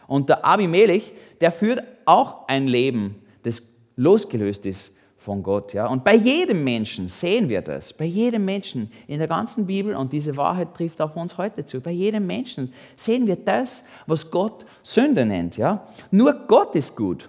Und 0.06 0.28
der 0.28 0.44
Abimelech, 0.44 1.12
der 1.40 1.52
führt 1.52 1.82
auch 2.04 2.48
ein 2.48 2.68
Leben, 2.68 3.16
das 3.42 3.62
losgelöst 3.96 4.66
ist 4.66 4.95
von 5.26 5.42
Gott. 5.42 5.74
Ja? 5.74 5.88
Und 5.88 6.04
bei 6.04 6.14
jedem 6.14 6.62
Menschen 6.62 7.08
sehen 7.08 7.48
wir 7.48 7.60
das, 7.60 7.92
bei 7.92 8.04
jedem 8.04 8.44
Menschen 8.44 8.92
in 9.08 9.18
der 9.18 9.26
ganzen 9.26 9.66
Bibel, 9.66 9.96
und 9.96 10.12
diese 10.12 10.36
Wahrheit 10.36 10.72
trifft 10.72 11.00
auf 11.00 11.16
uns 11.16 11.36
heute 11.36 11.64
zu, 11.64 11.80
bei 11.80 11.90
jedem 11.90 12.28
Menschen 12.28 12.72
sehen 12.94 13.26
wir 13.26 13.34
das, 13.34 13.82
was 14.06 14.30
Gott 14.30 14.64
Sünde 14.84 15.26
nennt. 15.26 15.56
Ja? 15.56 15.88
Nur 16.12 16.32
Gott 16.46 16.76
ist 16.76 16.96
gut. 16.96 17.28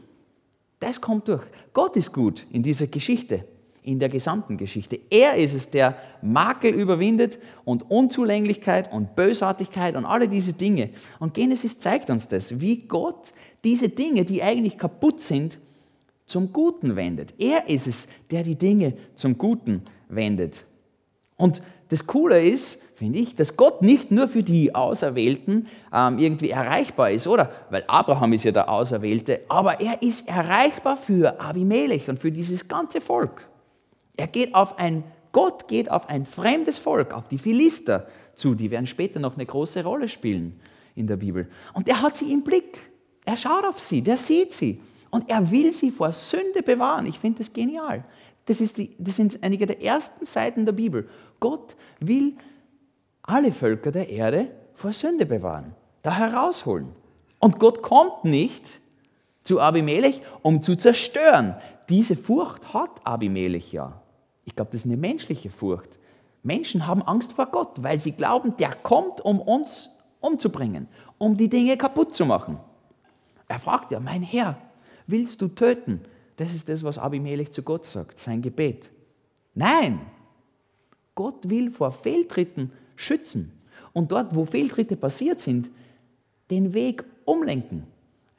Das 0.80 1.02
kommt 1.02 1.28
durch. 1.28 1.42
Gott 1.74 1.96
ist 1.96 2.14
gut 2.14 2.46
in 2.52 2.62
dieser 2.62 2.86
Geschichte, 2.86 3.46
in 3.82 3.98
der 3.98 4.10
gesamten 4.10 4.58
Geschichte. 4.58 5.00
Er 5.10 5.36
ist 5.36 5.56
es, 5.56 5.72
der 5.72 5.98
Makel 6.22 6.76
überwindet 6.76 7.40
und 7.66 7.90
Unzulänglichkeit 7.90 8.94
und 8.94 9.16
Bösartigkeit 9.16 9.96
und 9.96 10.06
alle 10.06 10.28
diese 10.28 10.54
Dinge. 10.54 10.92
Und 11.18 11.34
Genesis 11.34 11.80
zeigt 11.80 12.12
uns 12.12 12.28
das, 12.28 12.60
wie 12.60 12.88
Gott 12.88 13.34
diese 13.64 13.90
Dinge, 13.90 14.24
die 14.24 14.44
eigentlich 14.44 14.78
kaputt 14.78 15.20
sind, 15.20 15.58
zum 16.28 16.54
Guten 16.54 16.96
wendet. 16.96 17.34
Er 17.40 17.68
ist 17.68 17.88
es, 17.88 18.08
der 18.30 18.44
die 18.44 18.56
Dinge 18.56 18.94
zum 19.16 19.38
Guten 19.38 19.82
wendet. 20.10 20.66
Und 21.38 21.62
das 21.90 22.06
Coole 22.06 22.46
ist, 22.46 22.82
finde 22.96 23.20
ich, 23.20 23.36
dass 23.36 23.56
Gott 23.56 23.82
nicht 23.82 24.12
nur 24.12 24.28
für 24.28 24.44
die 24.44 24.76
Auserwählten 24.76 25.68
ähm, 25.94 26.20
irgendwie 26.20 26.50
erreichbar 26.50 27.12
ist, 27.12 27.28
oder? 27.28 27.52
Weil 27.70 27.86
Abraham 27.88 28.34
ist 28.34 28.44
ja 28.44 28.52
der 28.52 28.70
Auserwählte, 28.70 29.42
aber 29.48 29.80
er 29.80 30.02
ist 30.02 30.28
erreichbar 30.28 30.98
für 30.98 31.40
Abimelech 31.40 32.10
und 32.10 32.20
für 32.20 32.32
dieses 32.32 32.68
ganze 32.68 33.00
Volk. 33.00 33.48
Er 34.18 34.28
geht 34.28 34.54
auf 34.54 34.80
ein, 34.80 35.04
Gott 35.32 35.68
geht 35.68 35.90
auf 35.90 36.10
ein 36.10 36.26
fremdes 36.26 36.78
Volk, 36.78 37.14
auf 37.14 37.28
die 37.28 37.38
Philister 37.38 38.08
zu, 38.34 38.54
die 38.54 38.70
werden 38.70 38.88
später 38.88 39.20
noch 39.20 39.36
eine 39.36 39.46
große 39.46 39.84
Rolle 39.84 40.10
spielen 40.10 40.60
in 40.96 41.08
der 41.08 41.18
Bibel. 41.18 41.48
Und 41.74 41.88
er 41.88 42.02
hat 42.02 42.18
sie 42.18 42.34
im 42.34 42.44
Blick. 42.44 42.80
Er 43.24 43.38
schaut 43.38 43.64
auf 43.64 43.80
sie, 43.80 44.02
der 44.02 44.18
sieht 44.18 44.52
sie. 44.52 44.82
Und 45.10 45.30
er 45.30 45.52
will 45.52 45.74
sie 45.74 45.92
vor 45.92 46.12
Sünde 46.12 46.62
bewahren. 46.64 47.06
Ich 47.06 47.20
finde 47.20 47.40
das 47.40 47.54
genial. 47.54 48.04
Das, 48.46 48.62
ist 48.62 48.78
die, 48.78 48.96
das 48.98 49.16
sind 49.16 49.44
einige 49.44 49.66
der 49.66 49.82
ersten 49.84 50.26
Seiten 50.26 50.66
der 50.66 50.74
Bibel. 50.74 51.10
Gott 51.40 51.76
will 52.00 52.36
alle 53.22 53.52
Völker 53.52 53.92
der 53.92 54.10
Erde 54.10 54.50
vor 54.74 54.94
Sünde 54.94 55.26
bewahren, 55.26 55.76
da 56.02 56.16
herausholen. 56.16 56.88
Und 57.40 57.60
Gott 57.60 57.82
kommt 57.82 58.24
nicht 58.24 58.80
zu 59.44 59.60
Abimelech, 59.60 60.22
um 60.42 60.62
zu 60.62 60.76
zerstören. 60.76 61.56
Diese 61.90 62.16
Furcht 62.16 62.74
hat 62.74 62.90
Abimelech 63.04 63.72
ja. 63.74 64.02
Ich 64.46 64.56
glaube, 64.56 64.72
das 64.72 64.82
ist 64.82 64.88
eine 64.88 64.98
menschliche 64.98 65.50
Furcht. 65.50 66.00
Menschen 66.42 66.88
haben 66.88 67.02
Angst 67.02 67.34
vor 67.34 67.48
Gott, 67.48 67.84
weil 67.84 68.00
sie 68.00 68.14
glauben, 68.14 68.56
der 68.58 68.74
kommt, 68.74 69.22
um 69.22 69.42
uns 69.42 69.90
umzubringen, 70.22 70.88
um 71.18 71.38
die 71.38 71.50
Dinge 71.50 71.76
kaputt 71.78 72.16
zu 72.16 72.26
machen. 72.26 72.58
Er 73.48 73.60
fragt 73.60 73.92
ja, 73.92 74.00
mein 74.00 74.24
Herr, 74.24 74.58
willst 75.08 75.42
du 75.42 75.48
töten? 75.48 76.02
Das 76.36 76.54
ist 76.54 76.70
das, 76.70 76.84
was 76.84 76.98
Abimelech 76.98 77.52
zu 77.52 77.64
Gott 77.64 77.86
sagt, 77.86 78.20
sein 78.20 78.42
Gebet. 78.42 78.90
Nein, 79.56 80.00
Gott 81.16 81.50
will 81.50 81.72
vor 81.72 81.92
Fehltritten 81.92 82.72
schützen 82.96 83.52
und 83.94 84.12
dort, 84.12 84.36
wo 84.36 84.46
Fehltritte 84.46 84.96
passiert 84.96 85.40
sind, 85.40 85.70
den 86.52 86.74
Weg 86.74 87.04
umlenken, 87.26 87.84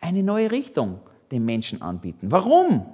eine 0.01 0.23
neue 0.23 0.51
Richtung 0.51 1.01
den 1.31 1.45
Menschen 1.45 1.83
anbieten. 1.83 2.31
Warum? 2.31 2.87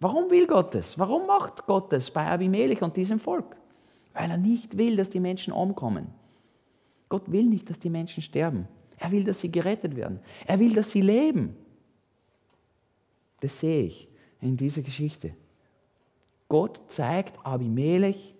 Warum 0.00 0.30
will 0.30 0.46
Gott 0.46 0.74
das? 0.74 0.98
Warum 0.98 1.26
macht 1.26 1.66
Gott 1.66 1.92
das 1.92 2.10
bei 2.10 2.26
Abimelech 2.26 2.82
und 2.82 2.96
diesem 2.96 3.18
Volk? 3.18 3.56
Weil 4.12 4.30
er 4.30 4.36
nicht 4.36 4.76
will, 4.76 4.96
dass 4.96 5.10
die 5.10 5.20
Menschen 5.20 5.52
umkommen. 5.52 6.08
Gott 7.08 7.30
will 7.30 7.44
nicht, 7.44 7.70
dass 7.70 7.80
die 7.80 7.90
Menschen 7.90 8.22
sterben. 8.22 8.68
Er 8.98 9.10
will, 9.10 9.24
dass 9.24 9.40
sie 9.40 9.50
gerettet 9.50 9.96
werden. 9.96 10.20
Er 10.46 10.58
will, 10.58 10.74
dass 10.74 10.90
sie 10.90 11.00
leben. 11.00 11.56
Das 13.40 13.60
sehe 13.60 13.84
ich 13.84 14.08
in 14.40 14.56
dieser 14.56 14.82
Geschichte. 14.82 15.34
Gott 16.48 16.80
zeigt 16.88 17.44
Abimelech 17.44 18.34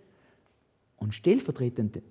und 0.97 1.15
stellvertretend 1.15 2.03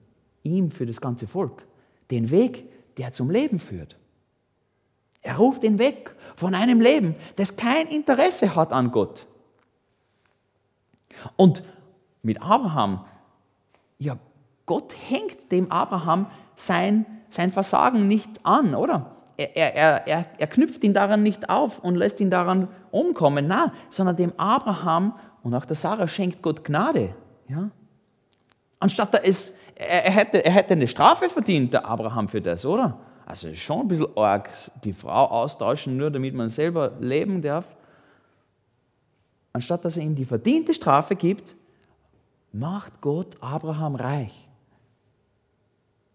ihm 0.44 0.72
für 0.72 0.86
das 0.86 1.02
ganze 1.02 1.28
Volk 1.28 1.66
den 2.12 2.30
Weg, 2.30 2.70
der 2.98 3.12
zum 3.12 3.30
Leben 3.30 3.60
führt. 3.60 3.98
Er 5.22 5.38
ruft 5.38 5.64
ihn 5.64 5.80
weg 5.80 6.16
von 6.36 6.54
einem 6.54 6.80
Leben, 6.80 7.16
das 7.36 7.58
kein 7.58 7.88
Interesse 7.88 8.56
hat 8.56 8.72
an 8.72 8.92
Gott. 8.92 9.26
Und 11.36 11.64
mit 12.22 12.42
Abraham, 12.42 13.06
ja, 13.98 14.18
Gott 14.66 14.96
hängt 15.10 15.52
dem 15.52 15.72
Abraham 15.72 16.28
sein, 16.56 17.06
sein 17.30 17.52
Versagen 17.52 18.08
nicht 18.08 18.46
an, 18.46 18.76
oder? 18.76 19.16
Er, 19.38 19.76
er, 19.76 20.08
er, 20.08 20.26
er 20.38 20.48
knüpft 20.48 20.84
ihn 20.84 20.94
daran 20.94 21.24
nicht 21.24 21.50
auf 21.50 21.80
und 21.80 21.96
lässt 21.96 22.20
ihn 22.20 22.30
daran 22.30 22.68
umkommen, 22.92 23.46
na, 23.48 23.74
sondern 23.90 24.16
dem 24.16 24.34
Abraham 24.38 25.14
und 25.44 25.54
auch 25.54 25.66
der 25.66 25.76
Sarah 25.76 26.08
schenkt 26.08 26.42
Gott 26.42 26.64
Gnade. 26.64 27.14
Ja? 27.48 27.70
Anstatt 28.80 29.14
er, 29.14 29.24
er, 29.76 30.12
hätte, 30.12 30.44
er 30.44 30.52
hätte 30.52 30.74
eine 30.74 30.88
Strafe 30.88 31.30
verdient, 31.30 31.74
der 31.74 31.86
Abraham, 31.86 32.30
für 32.30 32.42
das, 32.42 32.66
oder? 32.66 33.00
Also 33.26 33.54
schon 33.56 33.82
ein 33.82 33.88
bisschen 33.88 34.16
arg, 34.18 34.50
die 34.84 34.94
Frau 34.94 35.26
austauschen, 35.26 35.98
nur 35.98 36.12
damit 36.12 36.34
man 36.34 36.50
selber 36.50 36.94
leben 37.00 37.42
darf. 37.42 37.68
Anstatt 39.52 39.84
dass 39.84 39.98
er 39.98 40.04
ihm 40.04 40.16
die 40.16 40.26
verdiente 40.26 40.74
Strafe 40.74 41.16
gibt, 41.16 41.56
macht 42.52 43.02
Gott 43.02 43.36
Abraham 43.42 43.96
reich. 43.96 44.48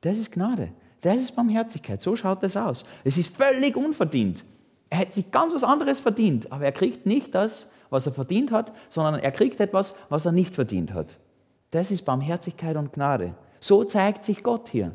Das 0.00 0.18
ist 0.18 0.32
Gnade. 0.32 0.72
Das 1.00 1.20
ist 1.20 1.34
Barmherzigkeit. 1.34 2.00
So 2.02 2.16
schaut 2.16 2.42
das 2.42 2.56
aus. 2.56 2.84
Es 3.04 3.16
ist 3.16 3.34
völlig 3.34 3.76
unverdient. 3.76 4.44
Er 4.90 4.98
hätte 4.98 5.14
sich 5.14 5.30
ganz 5.30 5.54
was 5.54 5.64
anderes 5.64 6.00
verdient, 6.00 6.50
aber 6.52 6.64
er 6.64 6.72
kriegt 6.72 7.06
nicht 7.06 7.34
das, 7.34 7.70
was 7.90 8.06
er 8.06 8.12
verdient 8.12 8.50
hat, 8.50 8.72
sondern 8.88 9.20
er 9.20 9.32
kriegt 9.32 9.60
etwas, 9.60 9.94
was 10.08 10.26
er 10.26 10.32
nicht 10.32 10.54
verdient 10.54 10.92
hat. 10.92 11.18
Das 11.70 11.90
ist 11.90 12.04
Barmherzigkeit 12.04 12.76
und 12.76 12.92
Gnade. 12.92 13.34
So 13.60 13.84
zeigt 13.84 14.24
sich 14.24 14.42
Gott 14.42 14.68
hier. 14.68 14.94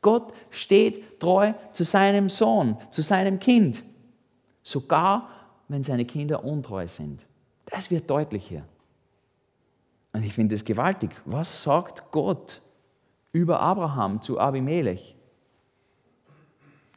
Gott 0.00 0.32
steht 0.50 1.20
treu 1.20 1.52
zu 1.72 1.84
seinem 1.84 2.28
Sohn, 2.28 2.76
zu 2.90 3.02
seinem 3.02 3.40
Kind, 3.40 3.82
sogar 4.62 5.28
wenn 5.68 5.82
seine 5.82 6.04
Kinder 6.04 6.44
untreu 6.44 6.86
sind. 6.86 7.26
Das 7.66 7.90
wird 7.90 8.08
deutlich 8.08 8.46
hier. 8.46 8.64
Und 10.12 10.22
ich 10.24 10.34
finde 10.34 10.54
es 10.54 10.64
gewaltig. 10.64 11.10
Was 11.24 11.62
sagt 11.62 12.10
Gott 12.10 12.60
über 13.32 13.60
Abraham 13.60 14.20
zu 14.22 14.38
Abimelech. 14.38 15.16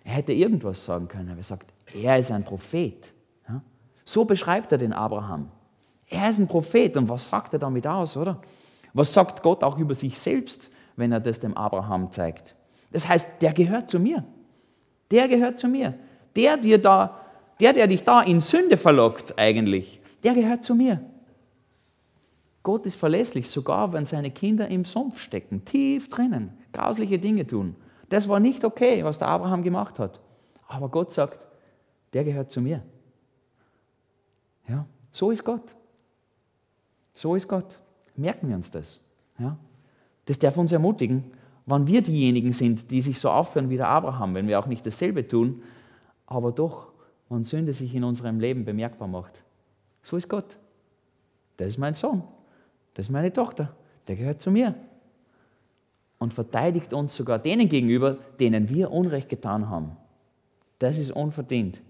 Er 0.04 0.14
hätte 0.14 0.34
irgendwas 0.34 0.84
sagen 0.84 1.08
können, 1.08 1.30
aber 1.30 1.40
er 1.40 1.44
sagt, 1.44 1.74
er 1.94 2.18
ist 2.18 2.32
ein 2.32 2.44
Prophet. 2.44 3.14
So 4.04 4.26
beschreibt 4.26 4.72
er 4.72 4.78
den 4.78 4.94
Abraham. 4.94 5.50
Er 6.08 6.30
ist 6.30 6.40
ein 6.40 6.48
Prophet 6.48 6.98
und 6.98 7.08
was 7.08 7.28
sagt 7.28 7.54
er 7.54 7.60
damit 7.60 7.88
aus, 7.88 8.18
oder? 8.18 8.42
Was 8.94 9.14
sagt 9.14 9.42
Gott 9.42 9.64
auch 9.64 9.78
über 9.78 9.96
sich 9.96 10.20
selbst, 10.20 10.70
wenn 10.96 11.12
er 11.12 11.20
das 11.20 11.40
dem 11.40 11.56
Abraham 11.56 12.12
zeigt? 12.12 12.56
Das 12.92 13.08
heißt, 13.08 13.42
der 13.42 13.54
gehört 13.54 13.90
zu 13.90 14.00
mir. 14.00 14.26
Der 15.10 15.28
gehört 15.28 15.58
zu 15.58 15.68
mir. 15.68 15.94
Der, 16.36 16.58
dir 16.58 16.78
da, 16.78 17.22
der, 17.60 17.74
der 17.74 17.88
dich 17.88 18.04
da 18.04 18.22
in 18.22 18.42
Sünde 18.42 18.76
verlockt 18.76 19.38
eigentlich, 19.38 20.02
der 20.24 20.34
gehört 20.34 20.66
zu 20.66 20.76
mir. 20.76 21.02
Gott 22.64 22.86
ist 22.86 22.96
verlässlich, 22.96 23.50
sogar 23.50 23.92
wenn 23.94 24.06
seine 24.06 24.32
Kinder 24.32 24.68
im 24.68 24.86
Sumpf 24.86 25.20
stecken, 25.20 25.66
tief 25.66 26.10
drinnen, 26.10 26.58
grausliche 26.74 27.18
Dinge 27.18 27.46
tun. 27.48 27.76
Das 28.10 28.28
war 28.28 28.40
nicht 28.40 28.64
okay, 28.64 29.04
was 29.04 29.20
der 29.20 29.30
Abraham 29.30 29.64
gemacht 29.64 29.98
hat. 29.98 30.20
Aber 30.68 30.90
Gott 30.90 31.12
sagt, 31.12 31.48
der 32.14 32.24
gehört 32.24 32.52
zu 32.52 32.62
mir. 32.62 32.84
Ja, 34.68 34.86
so 35.12 35.32
ist 35.32 35.44
Gott. 35.44 35.76
So 37.14 37.36
ist 37.36 37.48
Gott. 37.48 37.80
Merken 38.16 38.48
wir 38.50 38.56
uns 38.56 38.70
das. 38.70 39.02
Ja? 39.40 39.58
Das 40.26 40.38
darf 40.40 40.58
uns 40.58 40.72
ermutigen, 40.72 41.32
wann 41.66 41.88
wir 41.88 42.02
diejenigen 42.02 42.54
sind, 42.54 42.92
die 42.92 43.02
sich 43.02 43.20
so 43.20 43.30
aufhören 43.30 43.70
wie 43.70 43.78
der 43.78 43.88
Abraham, 43.88 44.36
wenn 44.36 44.48
wir 44.48 44.60
auch 44.60 44.68
nicht 44.68 44.86
dasselbe 44.86 45.28
tun, 45.28 45.64
aber 46.28 46.52
doch 46.52 46.92
wenn 47.30 47.44
Sünde 47.44 47.74
sich 47.74 47.96
in 47.96 48.04
unserem 48.04 48.40
Leben 48.40 48.66
bemerkbar 48.66 49.08
macht. 49.08 49.42
So 50.04 50.18
ist 50.18 50.30
Gott. 50.30 50.58
Das 51.58 51.70
ist 51.70 51.78
mein 51.78 51.94
Sohn. 51.94 52.24
Das 52.94 53.06
ist 53.06 53.12
meine 53.12 53.32
Tochter. 53.32 53.74
Der 54.08 54.16
gehört 54.16 54.42
zu 54.42 54.52
mir. 54.52 54.76
Und 56.18 56.34
verteidigt 56.34 56.94
uns 56.94 57.16
sogar 57.16 57.40
denen 57.40 57.68
gegenüber, 57.68 58.18
denen 58.40 58.70
wir 58.70 58.92
Unrecht 58.92 59.30
getan 59.30 59.70
haben. 59.70 59.98
Das 60.80 60.98
ist 60.98 61.12
unverdient. 61.12 61.82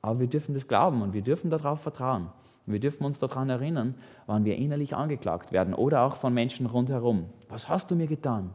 Aber 0.00 0.20
wir 0.20 0.26
dürfen 0.26 0.54
das 0.54 0.66
glauben 0.66 1.02
und 1.02 1.12
wir 1.12 1.22
dürfen 1.22 1.50
darauf 1.50 1.80
vertrauen. 1.80 2.28
Wir 2.66 2.80
dürfen 2.80 3.04
uns 3.04 3.18
daran 3.18 3.50
erinnern, 3.50 3.94
wann 4.26 4.44
wir 4.44 4.56
innerlich 4.56 4.94
angeklagt 4.94 5.52
werden 5.52 5.74
oder 5.74 6.02
auch 6.02 6.16
von 6.16 6.32
Menschen 6.32 6.66
rundherum. 6.66 7.26
Was 7.48 7.68
hast 7.68 7.90
du 7.90 7.96
mir 7.96 8.06
getan? 8.06 8.50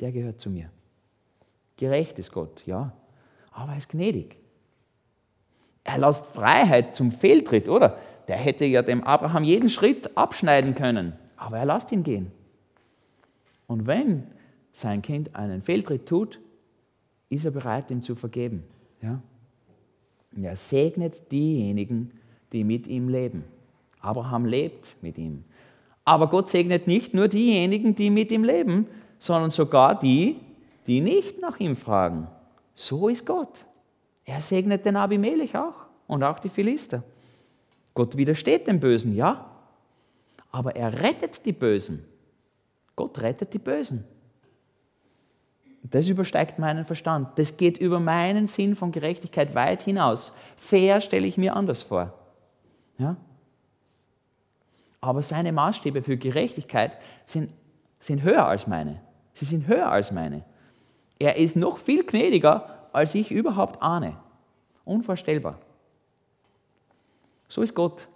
Der 0.00 0.12
gehört 0.12 0.40
zu 0.40 0.50
mir. 0.50 0.70
Gerecht 1.76 2.18
ist 2.18 2.32
Gott, 2.32 2.62
ja, 2.66 2.92
aber 3.52 3.72
er 3.72 3.78
ist 3.78 3.88
gnädig. 3.88 4.36
Er 5.84 5.98
lässt 5.98 6.26
Freiheit 6.26 6.94
zum 6.94 7.10
Fehltritt, 7.10 7.68
oder? 7.68 7.96
Der 8.30 8.36
hätte 8.36 8.64
ja 8.64 8.82
dem 8.82 9.02
Abraham 9.02 9.42
jeden 9.42 9.68
Schritt 9.68 10.16
abschneiden 10.16 10.76
können, 10.76 11.14
aber 11.36 11.58
er 11.58 11.66
lässt 11.66 11.90
ihn 11.90 12.04
gehen. 12.04 12.30
Und 13.66 13.88
wenn 13.88 14.22
sein 14.70 15.02
Kind 15.02 15.34
einen 15.34 15.62
Fehltritt 15.62 16.06
tut, 16.06 16.38
ist 17.28 17.44
er 17.44 17.50
bereit, 17.50 17.90
ihm 17.90 18.02
zu 18.02 18.14
vergeben. 18.14 18.62
Ja? 19.02 19.20
Er 20.40 20.54
segnet 20.54 21.32
diejenigen, 21.32 22.12
die 22.52 22.62
mit 22.62 22.86
ihm 22.86 23.08
leben. 23.08 23.42
Abraham 23.98 24.46
lebt 24.46 24.94
mit 25.02 25.18
ihm. 25.18 25.42
Aber 26.04 26.28
Gott 26.28 26.50
segnet 26.50 26.86
nicht 26.86 27.12
nur 27.14 27.26
diejenigen, 27.26 27.96
die 27.96 28.10
mit 28.10 28.30
ihm 28.30 28.44
leben, 28.44 28.86
sondern 29.18 29.50
sogar 29.50 29.98
die, 29.98 30.36
die 30.86 31.00
nicht 31.00 31.40
nach 31.40 31.58
ihm 31.58 31.74
fragen. 31.74 32.28
So 32.76 33.08
ist 33.08 33.26
Gott. 33.26 33.64
Er 34.24 34.40
segnet 34.40 34.84
den 34.84 34.94
Abimelech 34.94 35.56
auch 35.56 35.86
und 36.06 36.22
auch 36.22 36.38
die 36.38 36.48
Philister. 36.48 37.02
Gott 38.00 38.16
widersteht 38.16 38.66
dem 38.66 38.80
Bösen, 38.80 39.14
ja, 39.14 39.44
aber 40.50 40.74
er 40.74 41.02
rettet 41.02 41.44
die 41.44 41.52
Bösen. 41.52 42.02
Gott 42.96 43.20
rettet 43.20 43.52
die 43.52 43.58
Bösen. 43.58 44.04
Das 45.82 46.08
übersteigt 46.08 46.58
meinen 46.58 46.86
Verstand. 46.86 47.38
Das 47.38 47.58
geht 47.58 47.76
über 47.76 48.00
meinen 48.00 48.46
Sinn 48.46 48.74
von 48.74 48.90
Gerechtigkeit 48.90 49.54
weit 49.54 49.82
hinaus. 49.82 50.32
Fair 50.56 51.02
stelle 51.02 51.26
ich 51.26 51.36
mir 51.36 51.54
anders 51.54 51.82
vor. 51.82 52.14
Ja? 52.96 53.18
Aber 55.02 55.20
seine 55.20 55.52
Maßstäbe 55.52 56.02
für 56.02 56.16
Gerechtigkeit 56.16 56.96
sind, 57.26 57.50
sind 57.98 58.22
höher 58.22 58.46
als 58.46 58.66
meine. 58.66 59.02
Sie 59.34 59.44
sind 59.44 59.66
höher 59.66 59.92
als 59.92 60.10
meine. 60.10 60.42
Er 61.18 61.36
ist 61.36 61.54
noch 61.54 61.76
viel 61.76 62.02
gnädiger, 62.04 62.88
als 62.94 63.14
ich 63.14 63.30
überhaupt 63.30 63.82
ahne. 63.82 64.16
Unvorstellbar. 64.86 65.58
So 67.50 67.62
ist 67.62 67.74
Gott 67.74 68.08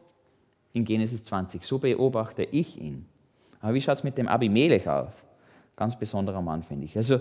in 0.72 0.84
Genesis 0.84 1.24
20. 1.24 1.64
So 1.64 1.78
beobachte 1.78 2.44
ich 2.44 2.80
ihn. 2.80 3.06
Aber 3.60 3.74
wie 3.74 3.80
schaut 3.80 3.98
es 3.98 4.04
mit 4.04 4.16
dem 4.16 4.28
Abimelech 4.28 4.88
aus? 4.88 5.12
Ganz 5.76 5.98
besonderer 5.98 6.40
Mann, 6.40 6.62
finde 6.62 6.86
ich. 6.86 6.96
Also, 6.96 7.20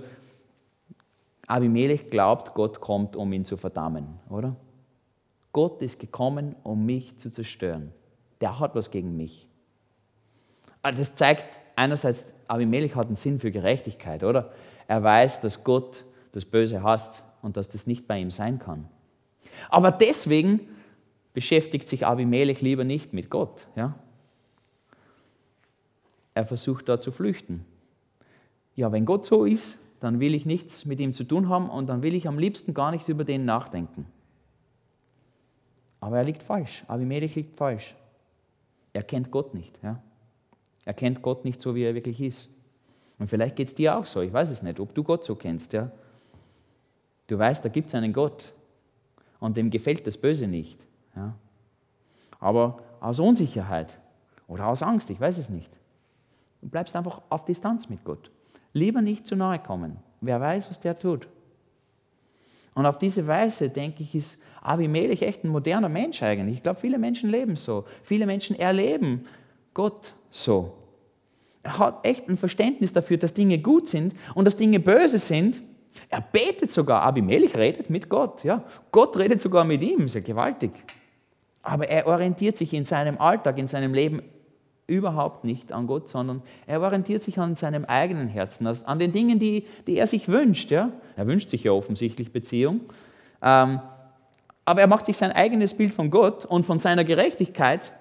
Abimelech 1.47 2.09
glaubt, 2.09 2.53
Gott 2.53 2.79
kommt, 2.79 3.15
um 3.15 3.33
ihn 3.33 3.45
zu 3.45 3.57
verdammen, 3.57 4.19
oder? 4.29 4.55
Gott 5.51 5.81
ist 5.81 5.99
gekommen, 5.99 6.55
um 6.63 6.85
mich 6.85 7.17
zu 7.17 7.31
zerstören. 7.31 7.91
Der 8.41 8.59
hat 8.59 8.75
was 8.75 8.91
gegen 8.91 9.17
mich. 9.17 9.47
Also 10.81 10.99
das 10.99 11.15
zeigt 11.15 11.59
einerseits, 11.75 12.33
Abimelech 12.47 12.95
hat 12.95 13.07
einen 13.07 13.15
Sinn 13.15 13.39
für 13.39 13.51
Gerechtigkeit, 13.51 14.23
oder? 14.23 14.51
Er 14.87 15.01
weiß, 15.03 15.41
dass 15.41 15.63
Gott 15.63 16.05
das 16.31 16.45
Böse 16.45 16.83
hasst 16.83 17.23
und 17.41 17.57
dass 17.57 17.69
das 17.69 17.87
nicht 17.87 18.07
bei 18.07 18.19
ihm 18.19 18.31
sein 18.31 18.59
kann. 18.59 18.87
Aber 19.69 19.91
deswegen 19.91 20.59
beschäftigt 21.33 21.87
sich 21.87 22.05
Abimelech 22.05 22.61
lieber 22.61 22.83
nicht 22.83 23.13
mit 23.13 23.29
Gott. 23.29 23.67
Ja? 23.75 23.97
Er 26.33 26.45
versucht 26.45 26.89
da 26.89 26.99
zu 26.99 27.11
flüchten. 27.11 27.65
Ja, 28.75 28.91
wenn 28.91 29.05
Gott 29.05 29.25
so 29.25 29.45
ist, 29.45 29.77
dann 29.99 30.19
will 30.19 30.35
ich 30.35 30.45
nichts 30.45 30.85
mit 30.85 30.99
ihm 30.99 31.13
zu 31.13 31.23
tun 31.23 31.49
haben 31.49 31.69
und 31.69 31.87
dann 31.87 32.03
will 32.03 32.15
ich 32.15 32.27
am 32.27 32.39
liebsten 32.39 32.73
gar 32.73 32.91
nicht 32.91 33.07
über 33.07 33.23
den 33.23 33.45
nachdenken. 33.45 34.05
Aber 35.99 36.17
er 36.17 36.23
liegt 36.23 36.43
falsch. 36.43 36.83
Abimelech 36.87 37.35
liegt 37.35 37.55
falsch. 37.55 37.95
Er 38.91 39.03
kennt 39.03 39.31
Gott 39.31 39.53
nicht. 39.53 39.79
Ja? 39.81 40.01
Er 40.85 40.93
kennt 40.93 41.21
Gott 41.21 41.45
nicht 41.45 41.61
so, 41.61 41.75
wie 41.75 41.83
er 41.83 41.95
wirklich 41.95 42.19
ist. 42.19 42.49
Und 43.19 43.29
vielleicht 43.29 43.55
geht 43.55 43.67
es 43.67 43.75
dir 43.75 43.97
auch 43.97 44.05
so. 44.05 44.21
Ich 44.21 44.33
weiß 44.33 44.49
es 44.49 44.61
nicht, 44.63 44.79
ob 44.79 44.93
du 44.93 45.03
Gott 45.03 45.23
so 45.23 45.35
kennst. 45.35 45.71
Ja? 45.73 45.91
Du 47.27 47.37
weißt, 47.39 47.63
da 47.63 47.69
gibt 47.69 47.87
es 47.87 47.95
einen 47.95 48.11
Gott 48.11 48.53
und 49.39 49.55
dem 49.55 49.69
gefällt 49.69 50.05
das 50.05 50.17
Böse 50.17 50.47
nicht. 50.47 50.85
Ja? 51.15 51.35
Aber 52.39 52.79
aus 52.99 53.19
Unsicherheit 53.19 53.99
oder 54.47 54.67
aus 54.67 54.83
Angst, 54.83 55.09
ich 55.09 55.19
weiß 55.19 55.37
es 55.37 55.49
nicht. 55.49 55.71
Du 56.61 56.69
bleibst 56.69 56.95
einfach 56.95 57.21
auf 57.29 57.45
Distanz 57.45 57.89
mit 57.89 58.03
Gott. 58.03 58.31
Lieber 58.73 59.01
nicht 59.01 59.27
zu 59.27 59.35
nahe 59.35 59.59
kommen. 59.59 59.97
Wer 60.21 60.39
weiß, 60.39 60.69
was 60.69 60.79
der 60.79 60.97
tut. 60.97 61.27
Und 62.73 62.85
auf 62.85 62.97
diese 62.97 63.27
Weise, 63.27 63.69
denke 63.69 64.01
ich, 64.03 64.15
ist 64.15 64.41
Abimelech 64.61 65.21
echt 65.21 65.43
ein 65.43 65.49
moderner 65.49 65.89
Mensch 65.89 66.23
eigentlich. 66.23 66.57
Ich 66.57 66.63
glaube, 66.63 66.79
viele 66.79 66.97
Menschen 66.97 67.29
leben 67.29 67.55
so. 67.55 67.85
Viele 68.01 68.25
Menschen 68.25 68.57
erleben 68.57 69.25
Gott 69.73 70.13
so. 70.31 70.73
Er 71.61 71.77
hat 71.77 72.05
echt 72.05 72.27
ein 72.29 72.37
Verständnis 72.37 72.93
dafür, 72.93 73.17
dass 73.17 73.33
Dinge 73.33 73.59
gut 73.59 73.87
sind 73.87 74.15
und 74.33 74.45
dass 74.45 74.57
Dinge 74.57 74.79
böse 74.79 75.19
sind. 75.19 75.61
Er 76.09 76.21
betet 76.21 76.71
sogar. 76.71 77.03
Abimelech 77.03 77.55
redet 77.55 77.89
mit 77.89 78.09
Gott. 78.09 78.43
Ja? 78.43 78.63
Gott 78.91 79.15
redet 79.17 79.39
sogar 79.39 79.63
mit 79.63 79.81
ihm. 79.81 80.05
Ist 80.05 80.15
ja 80.15 80.21
gewaltig. 80.21 80.71
Aber 81.63 81.89
er 81.89 82.05
orientiert 82.07 82.57
sich 82.57 82.73
in 82.73 82.83
seinem 82.83 83.17
Alltag, 83.17 83.57
in 83.57 83.67
seinem 83.67 83.93
Leben 83.93 84.21
überhaupt 84.85 85.45
nicht 85.45 85.71
an 85.71 85.87
Gott, 85.87 86.09
sondern 86.09 86.43
er 86.67 86.81
orientiert 86.81 87.21
sich 87.21 87.39
an 87.39 87.55
seinem 87.55 87.85
eigenen 87.85 88.27
Herzen, 88.27 88.67
an 88.67 88.99
den 88.99 89.13
Dingen, 89.13 89.39
die, 89.39 89.65
die 89.87 89.97
er 89.97 90.07
sich 90.07 90.27
wünscht. 90.27 90.71
Ja? 90.71 90.91
Er 91.15 91.25
wünscht 91.25 91.49
sich 91.49 91.63
ja 91.63 91.71
offensichtlich 91.71 92.31
Beziehung. 92.31 92.81
Ähm, 93.41 93.79
aber 94.65 94.81
er 94.81 94.87
macht 94.87 95.05
sich 95.05 95.17
sein 95.17 95.31
eigenes 95.31 95.73
Bild 95.73 95.93
von 95.93 96.09
Gott 96.09 96.45
und 96.45 96.65
von 96.65 96.79
seiner 96.79 97.03
Gerechtigkeit, 97.03 97.91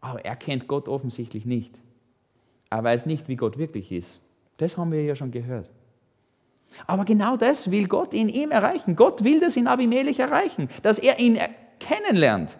aber 0.00 0.24
er 0.24 0.36
kennt 0.36 0.68
Gott 0.68 0.88
offensichtlich 0.88 1.44
nicht. 1.44 1.74
Er 2.68 2.84
weiß 2.84 3.06
nicht, 3.06 3.28
wie 3.28 3.36
Gott 3.36 3.58
wirklich 3.58 3.90
ist. 3.90 4.20
Das 4.58 4.76
haben 4.76 4.92
wir 4.92 5.02
ja 5.02 5.16
schon 5.16 5.30
gehört. 5.30 5.68
Aber 6.86 7.04
genau 7.04 7.36
das 7.36 7.70
will 7.70 7.88
Gott 7.88 8.14
in 8.14 8.28
ihm 8.28 8.52
erreichen. 8.52 8.94
Gott 8.94 9.24
will 9.24 9.40
das 9.40 9.56
in 9.56 9.66
Abimelech 9.66 10.20
erreichen, 10.20 10.68
dass 10.82 10.98
er 10.98 11.18
ihn 11.18 11.38
kennenlernt. 11.80 12.56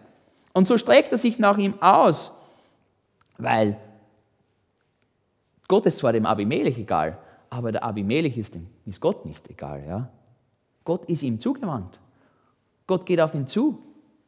Und 0.53 0.67
so 0.67 0.77
streckt 0.79 1.13
er 1.13 1.19
sich 1.19 1.39
nach 1.39 1.59
ihm 1.59 1.81
aus, 1.81 2.33
weil 3.39 3.77
Gott 5.69 5.87
ist 5.87 5.99
zwar 5.99 6.13
dem 6.13 6.27
Abimelech 6.27 6.79
egal, 6.79 7.19
aber 7.49 7.71
der 7.71 7.85
Abimelech 7.85 8.37
ist, 8.37 8.55
dem, 8.55 8.67
ist 8.87 9.01
Gott 9.01 9.25
nicht 9.25 9.49
egal. 9.49 9.85
Ja? 9.87 10.09
Gott 10.85 11.05
ist 11.05 11.23
ihm 11.23 11.39
zugewandt. 11.39 12.01
Gott 12.89 13.07
geht 13.07 13.21
auf 13.21 13.35
ihn 13.35 13.47
zu. 13.47 13.81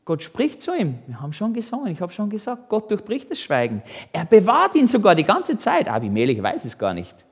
Gott 0.05 0.23
spricht 0.23 0.63
zu 0.63 0.77
ihm. 0.77 0.99
Wir 1.07 1.21
haben 1.21 1.33
schon 1.33 1.53
gesungen, 1.53 1.93
ich 1.93 2.01
habe 2.01 2.13
schon 2.13 2.31
gesagt, 2.31 2.69
Gott 2.69 2.91
durchbricht 2.91 3.31
das 3.31 3.41
Schweigen. 3.41 3.83
Er 4.13 4.25
bewahrt 4.25 4.75
ihn 4.75 4.87
sogar 4.87 5.15
die 5.15 5.25
ganze 5.25 5.59
Zeit. 5.59 5.89
Abimelech 5.89 6.43
weiß 6.43 6.65
es 6.65 6.79
gar 6.79 6.95
nicht. 6.95 7.25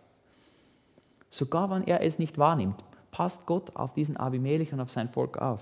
Sogar 1.30 1.70
wenn 1.70 1.86
er 1.86 2.02
es 2.02 2.18
nicht 2.18 2.38
wahrnimmt, 2.38 2.82
passt 3.10 3.46
Gott 3.46 3.74
auf 3.76 3.94
diesen 3.94 4.16
Abimelech 4.16 4.72
und 4.72 4.80
auf 4.80 4.90
sein 4.90 5.08
Volk 5.08 5.38
auf. 5.38 5.60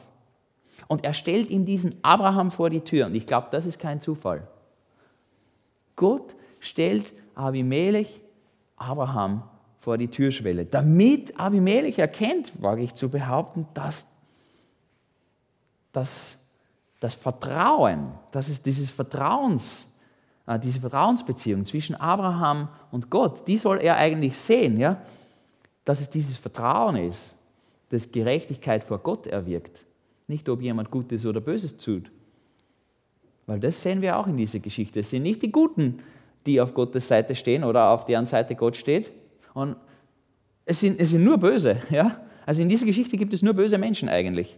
Und 0.86 1.04
er 1.04 1.14
stellt 1.14 1.50
ihm 1.50 1.64
diesen 1.64 1.96
Abraham 2.02 2.50
vor 2.50 2.70
die 2.70 2.80
Tür. 2.80 3.06
Und 3.06 3.14
ich 3.14 3.26
glaube, 3.26 3.48
das 3.50 3.66
ist 3.66 3.78
kein 3.78 4.00
Zufall. 4.00 4.46
Gott 5.96 6.34
stellt 6.60 7.12
Abimelech 7.34 8.20
Abraham 8.76 9.42
vor 9.80 9.98
die 9.98 10.08
Türschwelle, 10.08 10.64
damit 10.64 11.38
Abimelech 11.38 11.98
erkennt, 11.98 12.52
wage 12.62 12.82
ich 12.82 12.94
zu 12.94 13.08
behaupten, 13.08 13.66
dass 13.74 14.06
das, 15.92 16.36
das 17.00 17.14
Vertrauen, 17.14 18.12
das 18.30 18.48
ist 18.48 18.66
dieses 18.66 18.90
Vertrauens, 18.90 19.88
äh, 20.46 20.58
diese 20.58 20.80
Vertrauensbeziehung 20.80 21.64
zwischen 21.64 21.94
Abraham 21.96 22.68
und 22.90 23.10
Gott, 23.10 23.46
die 23.46 23.58
soll 23.58 23.78
er 23.78 23.96
eigentlich 23.96 24.38
sehen, 24.38 24.78
ja? 24.78 25.00
dass 25.84 26.00
es 26.00 26.10
dieses 26.10 26.36
Vertrauen 26.36 26.96
ist, 26.96 27.34
das 27.90 28.12
Gerechtigkeit 28.12 28.84
vor 28.84 28.98
Gott 28.98 29.26
erwirkt. 29.26 29.84
Nicht, 30.28 30.48
ob 30.48 30.62
jemand 30.62 30.90
Gutes 30.90 31.26
oder 31.26 31.40
Böses 31.40 31.76
tut. 31.76 32.10
Weil 33.46 33.58
das 33.58 33.80
sehen 33.80 34.02
wir 34.02 34.18
auch 34.18 34.26
in 34.26 34.36
dieser 34.36 34.58
Geschichte. 34.58 35.00
Es 35.00 35.10
sind 35.10 35.22
nicht 35.22 35.42
die 35.42 35.50
Guten, 35.50 36.00
die 36.46 36.60
auf 36.60 36.74
Gottes 36.74 37.08
Seite 37.08 37.34
stehen 37.34 37.64
oder 37.64 37.90
auf 37.90 38.04
deren 38.04 38.26
Seite 38.26 38.54
Gott 38.54 38.76
steht. 38.76 39.10
Und 39.54 39.76
es 40.66 40.80
sind, 40.80 41.00
es 41.00 41.10
sind 41.10 41.24
nur 41.24 41.38
Böse. 41.38 41.82
Ja? 41.90 42.20
Also 42.44 42.62
in 42.62 42.68
dieser 42.68 42.86
Geschichte 42.86 43.16
gibt 43.16 43.34
es 43.34 43.42
nur 43.42 43.52
böse 43.52 43.76
Menschen 43.76 44.08
eigentlich. 44.08 44.56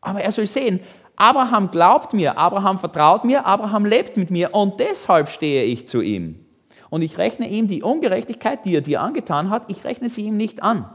Aber 0.00 0.20
er 0.20 0.32
soll 0.32 0.46
sehen, 0.46 0.80
Abraham 1.14 1.70
glaubt 1.70 2.12
mir, 2.12 2.36
Abraham 2.36 2.78
vertraut 2.78 3.24
mir, 3.24 3.46
Abraham 3.46 3.84
lebt 3.84 4.16
mit 4.16 4.30
mir 4.30 4.54
und 4.54 4.80
deshalb 4.80 5.28
stehe 5.28 5.64
ich 5.64 5.86
zu 5.86 6.00
ihm. 6.00 6.44
Und 6.90 7.02
ich 7.02 7.18
rechne 7.18 7.48
ihm 7.48 7.68
die 7.68 7.82
Ungerechtigkeit, 7.82 8.64
die 8.64 8.74
er 8.74 8.80
dir 8.80 9.02
angetan 9.02 9.50
hat, 9.50 9.70
ich 9.70 9.84
rechne 9.84 10.08
sie 10.08 10.22
ihm 10.22 10.36
nicht 10.36 10.62
an. 10.62 10.88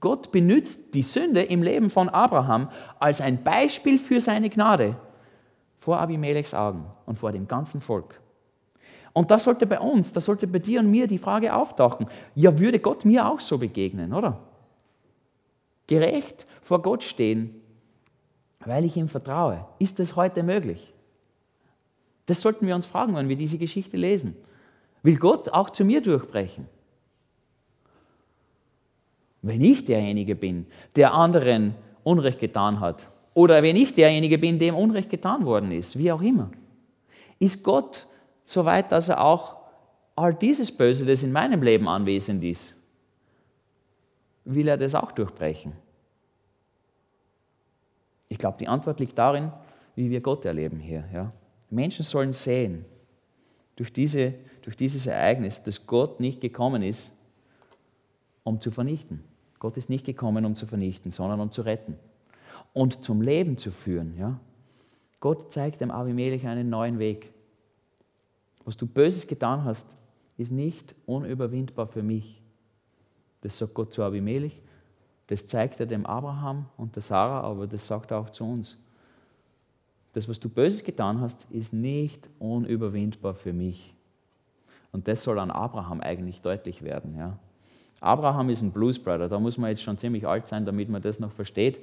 Gott 0.00 0.30
benutzt 0.30 0.94
die 0.94 1.02
Sünde 1.02 1.42
im 1.42 1.62
Leben 1.62 1.90
von 1.90 2.08
Abraham 2.08 2.70
als 3.00 3.20
ein 3.20 3.42
Beispiel 3.42 3.98
für 3.98 4.20
seine 4.20 4.48
Gnade 4.48 4.96
vor 5.78 5.98
Abimelechs 5.98 6.54
Augen 6.54 6.86
und 7.06 7.18
vor 7.18 7.32
dem 7.32 7.48
ganzen 7.48 7.80
Volk. 7.80 8.20
Und 9.12 9.30
da 9.30 9.38
sollte 9.38 9.66
bei 9.66 9.80
uns, 9.80 10.12
da 10.12 10.20
sollte 10.20 10.46
bei 10.46 10.58
dir 10.60 10.80
und 10.80 10.90
mir 10.90 11.06
die 11.06 11.18
Frage 11.18 11.54
auftauchen, 11.54 12.06
ja, 12.34 12.58
würde 12.58 12.78
Gott 12.78 13.04
mir 13.04 13.28
auch 13.28 13.40
so 13.40 13.58
begegnen, 13.58 14.12
oder? 14.12 14.38
Gerecht 15.86 16.46
vor 16.62 16.82
Gott 16.82 17.02
stehen, 17.02 17.60
weil 18.60 18.84
ich 18.84 18.96
ihm 18.96 19.08
vertraue. 19.08 19.64
Ist 19.78 19.98
das 19.98 20.14
heute 20.14 20.42
möglich? 20.42 20.92
Das 22.26 22.42
sollten 22.42 22.66
wir 22.66 22.74
uns 22.74 22.86
fragen, 22.86 23.16
wenn 23.16 23.28
wir 23.28 23.36
diese 23.36 23.58
Geschichte 23.58 23.96
lesen. 23.96 24.36
Will 25.02 25.16
Gott 25.16 25.48
auch 25.48 25.70
zu 25.70 25.84
mir 25.84 26.02
durchbrechen? 26.02 26.66
Wenn 29.48 29.62
ich 29.62 29.84
derjenige 29.86 30.34
bin, 30.34 30.66
der 30.94 31.14
anderen 31.14 31.74
Unrecht 32.04 32.38
getan 32.38 32.80
hat, 32.80 33.08
oder 33.32 33.62
wenn 33.62 33.76
ich 33.76 33.94
derjenige 33.94 34.36
bin, 34.36 34.58
dem 34.58 34.74
Unrecht 34.74 35.08
getan 35.08 35.46
worden 35.46 35.72
ist, 35.72 35.96
wie 35.96 36.12
auch 36.12 36.20
immer, 36.20 36.50
ist 37.38 37.64
Gott 37.64 38.06
so 38.44 38.64
weit, 38.66 38.92
dass 38.92 39.08
er 39.08 39.24
auch 39.24 39.56
all 40.16 40.34
dieses 40.34 40.70
Böse, 40.70 41.06
das 41.06 41.22
in 41.22 41.32
meinem 41.32 41.62
Leben 41.62 41.88
anwesend 41.88 42.44
ist, 42.44 42.76
will 44.44 44.68
er 44.68 44.76
das 44.76 44.94
auch 44.94 45.12
durchbrechen? 45.12 45.72
Ich 48.28 48.36
glaube, 48.36 48.58
die 48.58 48.68
Antwort 48.68 49.00
liegt 49.00 49.16
darin, 49.16 49.50
wie 49.94 50.10
wir 50.10 50.20
Gott 50.20 50.44
erleben 50.44 50.78
hier. 50.78 51.04
Ja? 51.14 51.32
Menschen 51.70 52.04
sollen 52.04 52.34
sehen, 52.34 52.84
durch, 53.76 53.92
diese, 53.92 54.34
durch 54.60 54.76
dieses 54.76 55.06
Ereignis, 55.06 55.62
dass 55.62 55.86
Gott 55.86 56.20
nicht 56.20 56.40
gekommen 56.40 56.82
ist, 56.82 57.12
um 58.42 58.60
zu 58.60 58.70
vernichten. 58.70 59.22
Gott 59.58 59.76
ist 59.76 59.90
nicht 59.90 60.06
gekommen, 60.06 60.44
um 60.44 60.54
zu 60.54 60.66
vernichten, 60.66 61.10
sondern 61.10 61.40
um 61.40 61.50
zu 61.50 61.62
retten 61.62 61.96
und 62.72 63.04
zum 63.04 63.22
Leben 63.22 63.56
zu 63.56 63.70
führen. 63.70 64.16
Ja? 64.18 64.38
Gott 65.20 65.50
zeigt 65.50 65.80
dem 65.80 65.90
Abimelech 65.90 66.46
einen 66.46 66.70
neuen 66.70 66.98
Weg. 66.98 67.32
Was 68.64 68.76
du 68.76 68.86
Böses 68.86 69.26
getan 69.26 69.64
hast, 69.64 69.86
ist 70.36 70.52
nicht 70.52 70.94
unüberwindbar 71.06 71.88
für 71.88 72.02
mich. 72.02 72.40
Das 73.40 73.58
sagt 73.58 73.74
Gott 73.74 73.92
zu 73.92 74.02
Abimelech, 74.02 74.62
das 75.26 75.46
zeigt 75.46 75.80
er 75.80 75.86
dem 75.86 76.06
Abraham 76.06 76.66
und 76.76 76.94
der 76.94 77.02
Sarah, 77.02 77.40
aber 77.40 77.66
das 77.66 77.86
sagt 77.86 78.10
er 78.10 78.18
auch 78.18 78.30
zu 78.30 78.44
uns. 78.44 78.82
Das, 80.12 80.28
was 80.28 80.40
du 80.40 80.48
Böses 80.48 80.82
getan 80.84 81.20
hast, 81.20 81.46
ist 81.50 81.72
nicht 81.72 82.28
unüberwindbar 82.38 83.34
für 83.34 83.52
mich. 83.52 83.94
Und 84.90 85.06
das 85.06 85.22
soll 85.22 85.38
an 85.38 85.50
Abraham 85.50 86.00
eigentlich 86.00 86.40
deutlich 86.40 86.82
werden. 86.82 87.16
Ja. 87.16 87.38
Abraham 88.00 88.50
ist 88.50 88.62
ein 88.62 88.70
Blues 88.70 88.98
Brother, 88.98 89.28
da 89.28 89.38
muss 89.38 89.58
man 89.58 89.70
jetzt 89.70 89.82
schon 89.82 89.98
ziemlich 89.98 90.26
alt 90.26 90.46
sein, 90.46 90.64
damit 90.64 90.88
man 90.88 91.02
das 91.02 91.18
noch 91.18 91.32
versteht. 91.32 91.80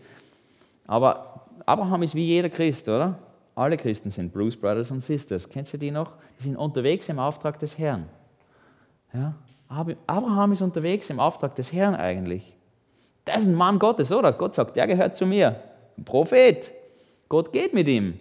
Aber 0.87 1.41
Abraham 1.65 2.03
ist 2.03 2.15
wie 2.15 2.25
jeder 2.25 2.49
Christ, 2.49 2.87
oder? 2.87 3.17
Alle 3.55 3.77
Christen 3.77 4.11
sind 4.11 4.33
Blues 4.33 4.57
Brothers 4.57 4.91
und 4.91 4.99
Sisters. 4.99 5.49
Kennst 5.49 5.73
du 5.73 5.77
die 5.77 5.91
noch? 5.91 6.11
Die 6.39 6.43
sind 6.43 6.57
unterwegs 6.57 7.07
im 7.09 7.19
Auftrag 7.19 7.59
des 7.59 7.77
Herrn. 7.77 8.05
Ja? 9.13 9.33
Abraham 9.67 10.51
ist 10.51 10.61
unterwegs 10.61 11.09
im 11.09 11.19
Auftrag 11.19 11.55
des 11.55 11.71
Herrn 11.71 11.95
eigentlich. 11.95 12.53
Das 13.23 13.37
ist 13.37 13.47
ein 13.47 13.55
Mann 13.55 13.79
Gottes, 13.79 14.11
oder? 14.11 14.31
Gott 14.33 14.53
sagt, 14.53 14.75
der 14.75 14.87
gehört 14.87 15.15
zu 15.15 15.25
mir. 15.25 15.59
Ein 15.97 16.05
Prophet. 16.05 16.71
Gott 17.29 17.51
geht 17.51 17.73
mit 17.73 17.87
ihm. 17.87 18.19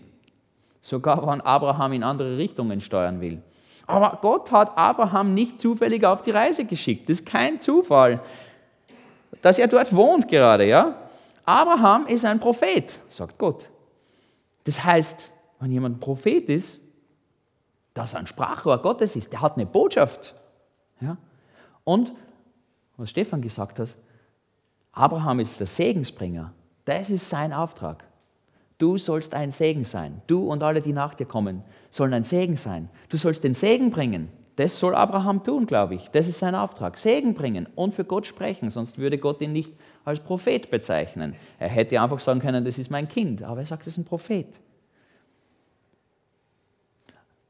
Sogar 0.81 1.27
wenn 1.27 1.41
Abraham 1.41 1.93
in 1.93 2.03
andere 2.03 2.39
Richtungen 2.39 2.81
steuern 2.81 3.21
will. 3.21 3.43
Aber 3.87 4.19
Gott 4.23 4.51
hat 4.51 4.77
Abraham 4.77 5.35
nicht 5.35 5.61
zufällig 5.61 6.05
auf 6.05 6.23
die 6.23 6.31
Reise 6.31 6.65
geschickt. 6.65 7.09
Das 7.09 7.21
ist 7.21 7.27
kein 7.27 7.61
Zufall, 7.61 8.21
dass 9.43 9.59
er 9.59 9.69
dort 9.69 9.95
wohnt 9.95 10.29
gerade, 10.29 10.67
ja? 10.67 10.97
Abraham 11.45 12.07
ist 12.07 12.25
ein 12.25 12.41
Prophet, 12.41 12.99
sagt 13.11 13.39
Gott. 13.39 13.69
Das 14.65 14.83
heißt, 14.83 15.31
wenn 15.61 15.71
jemand 15.71 15.97
ein 15.97 16.01
Prophet 16.01 16.49
ist, 16.49 16.81
dass 17.93 18.15
er 18.15 18.21
ein 18.21 18.27
Sprachrohr 18.27 18.79
Gottes 18.79 19.15
ist, 19.17 19.33
der 19.33 19.43
hat 19.43 19.57
eine 19.57 19.67
Botschaft. 19.67 20.35
Ja? 21.01 21.17
Und, 21.85 22.13
was 22.97 23.11
Stefan 23.11 23.43
gesagt 23.43 23.79
hat, 23.79 23.95
Abraham 24.93 25.41
ist 25.41 25.61
der 25.61 25.67
Segensbringer. 25.67 26.53
Das 26.85 27.11
ist 27.11 27.29
sein 27.29 27.53
Auftrag. 27.53 28.05
Du 28.79 28.99
sollst 28.99 29.35
ein 29.35 29.51
Segen 29.51 29.85
sein. 29.85 30.21
Du 30.27 30.51
und 30.51 30.63
alle, 30.63 30.81
die 30.81 30.93
nach 30.93 31.15
dir 31.15 31.27
kommen, 31.27 31.63
sollen 31.91 32.13
ein 32.13 32.25
Segen 32.25 32.57
sein. 32.57 32.89
Du 33.09 33.17
sollst 33.17 33.45
den 33.45 33.55
Segen 33.55 33.91
bringen. 33.91 34.29
Das 34.57 34.79
soll 34.79 34.95
Abraham 34.95 35.43
tun, 35.43 35.67
glaube 35.67 35.95
ich. 35.95 36.11
Das 36.11 36.29
ist 36.29 36.39
sein 36.39 36.55
Auftrag. 36.55 36.99
Segen 36.99 37.35
bringen 37.35 37.69
und 37.75 37.95
für 37.95 38.05
Gott 38.05 38.27
sprechen, 38.27 38.71
sonst 38.71 38.99
würde 38.99 39.19
Gott 39.19 39.41
ihn 39.41 39.53
nicht 39.53 39.73
als 40.05 40.21
Prophet 40.21 40.71
bezeichnen. 40.71 41.35
Er 41.59 41.69
hätte 41.69 42.01
einfach 42.01 42.21
sagen 42.21 42.41
können, 42.41 42.65
das 42.65 42.79
ist 42.79 42.91
mein 42.91 43.09
Kind, 43.09 43.43
aber 43.43 43.61
er 43.61 43.67
sagt, 43.67 43.83
das 43.83 43.95
ist 43.95 43.99
ein 43.99 44.05
Prophet. 44.05 44.47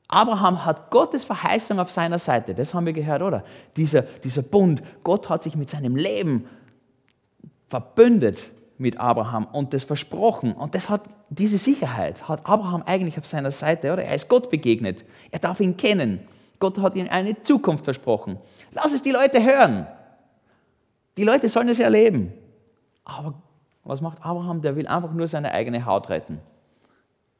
Abraham 0.08 0.64
hat 0.64 0.90
Gottes 0.90 1.24
Verheißung 1.24 1.78
auf 1.78 1.90
seiner 1.90 2.18
Seite, 2.18 2.54
das 2.54 2.72
haben 2.72 2.86
wir 2.86 2.92
gehört, 2.92 3.22
oder? 3.22 3.44
Dieser, 3.76 4.02
dieser 4.02 4.42
Bund, 4.42 4.82
Gott 5.02 5.28
hat 5.28 5.42
sich 5.42 5.56
mit 5.56 5.68
seinem 5.68 5.96
Leben 5.96 6.46
verbündet 7.68 8.44
mit 8.78 8.98
Abraham 8.98 9.46
und 9.46 9.72
das 9.72 9.84
versprochen. 9.84 10.52
Und 10.52 10.74
das 10.74 10.88
hat, 10.88 11.02
diese 11.30 11.58
Sicherheit 11.58 12.28
hat 12.28 12.46
Abraham 12.46 12.82
eigentlich 12.82 13.18
auf 13.18 13.26
seiner 13.26 13.50
Seite, 13.50 13.92
oder? 13.92 14.04
Er 14.04 14.14
ist 14.14 14.28
Gott 14.28 14.50
begegnet. 14.50 15.04
Er 15.30 15.38
darf 15.38 15.60
ihn 15.60 15.76
kennen. 15.76 16.20
Gott 16.58 16.78
hat 16.78 16.96
ihm 16.96 17.08
eine 17.10 17.40
Zukunft 17.42 17.84
versprochen. 17.84 18.38
Lass 18.72 18.92
es 18.92 19.02
die 19.02 19.10
Leute 19.10 19.42
hören. 19.44 19.86
Die 21.16 21.24
Leute 21.24 21.48
sollen 21.48 21.68
es 21.68 21.78
erleben. 21.78 22.32
Aber 23.04 23.34
was 23.84 24.00
macht 24.00 24.24
Abraham? 24.24 24.62
Der 24.62 24.74
will 24.76 24.86
einfach 24.86 25.12
nur 25.12 25.28
seine 25.28 25.52
eigene 25.52 25.84
Haut 25.84 26.08
retten. 26.08 26.40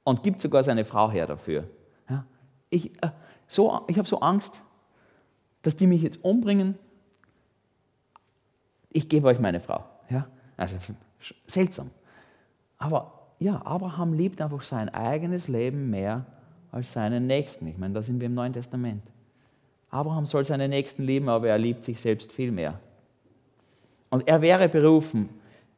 Und 0.05 0.23
gibt 0.23 0.41
sogar 0.41 0.63
seine 0.63 0.85
Frau 0.85 1.11
her 1.11 1.27
dafür. 1.27 1.65
Ja? 2.09 2.25
Ich, 2.71 2.91
äh, 3.03 3.11
so, 3.47 3.81
ich 3.89 3.99
habe 3.99 4.07
so 4.07 4.21
Angst, 4.21 4.63
dass 5.63 5.77
die 5.77 5.87
mich 5.87 6.03
jetzt 6.03 6.23
umbringen. 6.23 6.79
Ich 8.91 9.09
gebe 9.09 9.27
euch 9.27 9.41
meine 9.41 9.61
Frau. 9.61 9.85
Ja? 10.11 10.27
Also 10.57 10.77
seltsam. 11.47 11.91
Aber 12.79 13.29
ja, 13.39 13.65
Abraham 13.65 14.13
liebt 14.13 14.41
einfach 14.41 14.63
sein 14.63 14.89
eigenes 14.89 15.49
Leben 15.49 15.91
mehr 15.91 16.27
als 16.73 16.93
seinen 16.93 17.27
Nächsten. 17.27 17.67
Ich 17.69 17.79
meine, 17.79 17.95
da 17.95 18.03
sind 18.03 18.21
wir 18.21 18.27
im 18.27 18.35
Neuen 18.35 18.53
Testament. 18.53 19.03
Abraham 19.91 20.27
soll 20.27 20.45
seinen 20.45 20.71
Nächsten 20.71 21.05
lieben, 21.05 21.29
aber 21.29 21.49
er 21.49 21.59
liebt 21.59 21.85
sich 21.85 22.01
selbst 22.01 22.33
viel 22.33 22.51
mehr. 22.51 22.81
Und 24.11 24.27
er 24.27 24.43
wäre 24.43 24.69
berufen, 24.69 25.29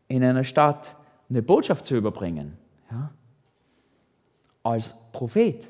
in 0.08 0.24
einer 0.24 0.44
Stadt 0.44 0.96
eine 1.28 1.42
Botschaft 1.42 1.86
zu 1.86 1.96
überbringen. 1.96 2.56
Ja? 2.90 3.10
Als 4.62 4.90
Prophet 5.12 5.68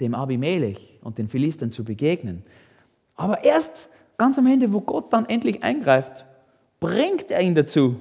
dem 0.00 0.14
Abimelech 0.14 0.98
und 1.02 1.18
den 1.18 1.28
Philistern 1.28 1.70
zu 1.70 1.84
begegnen. 1.84 2.42
Aber 3.16 3.44
erst 3.44 3.90
ganz 4.16 4.38
am 4.38 4.46
Ende, 4.46 4.72
wo 4.72 4.80
Gott 4.80 5.12
dann 5.12 5.26
endlich 5.26 5.62
eingreift, 5.62 6.24
bringt 6.78 7.30
er 7.30 7.42
ihn 7.42 7.54
dazu, 7.54 7.96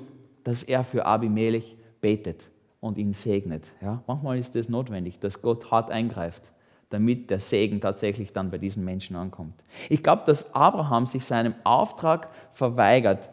dass 0.49 0.63
er 0.63 0.83
für 0.83 1.05
Abimelech 1.05 1.77
betet 2.01 2.49
und 2.79 2.97
ihn 2.97 3.13
segnet. 3.13 3.71
Ja? 3.81 4.01
Manchmal 4.07 4.39
ist 4.39 4.55
es 4.55 4.65
das 4.65 4.69
notwendig, 4.69 5.19
dass 5.19 5.43
Gott 5.43 5.69
hart 5.69 5.91
eingreift 5.91 6.51
damit 6.89 7.29
der 7.29 7.39
Segen 7.39 7.81
tatsächlich 7.81 8.33
dann 8.33 8.49
bei 8.49 8.57
diesen 8.57 8.83
Menschen 8.83 9.15
ankommt. 9.15 9.53
Ich 9.89 10.01
glaube, 10.01 10.23
dass 10.25 10.55
Abraham 10.55 11.05
sich 11.05 11.23
seinem 11.23 11.53
Auftrag 11.63 12.29
verweigert, 12.51 13.29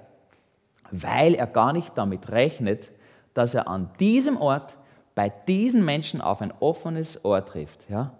weil 0.90 1.34
er 1.34 1.46
gar 1.46 1.72
nicht 1.72 1.96
damit 1.96 2.30
rechnet, 2.30 2.90
dass 3.32 3.54
er 3.54 3.66
an 3.66 3.88
diesem 3.98 4.36
Ort 4.36 4.76
bei 5.14 5.32
diesen 5.48 5.86
Menschen 5.86 6.20
auf 6.20 6.42
ein 6.42 6.52
offenes 6.60 7.24
Ohr 7.24 7.42
trifft. 7.46 7.88
Ja? 7.88 8.12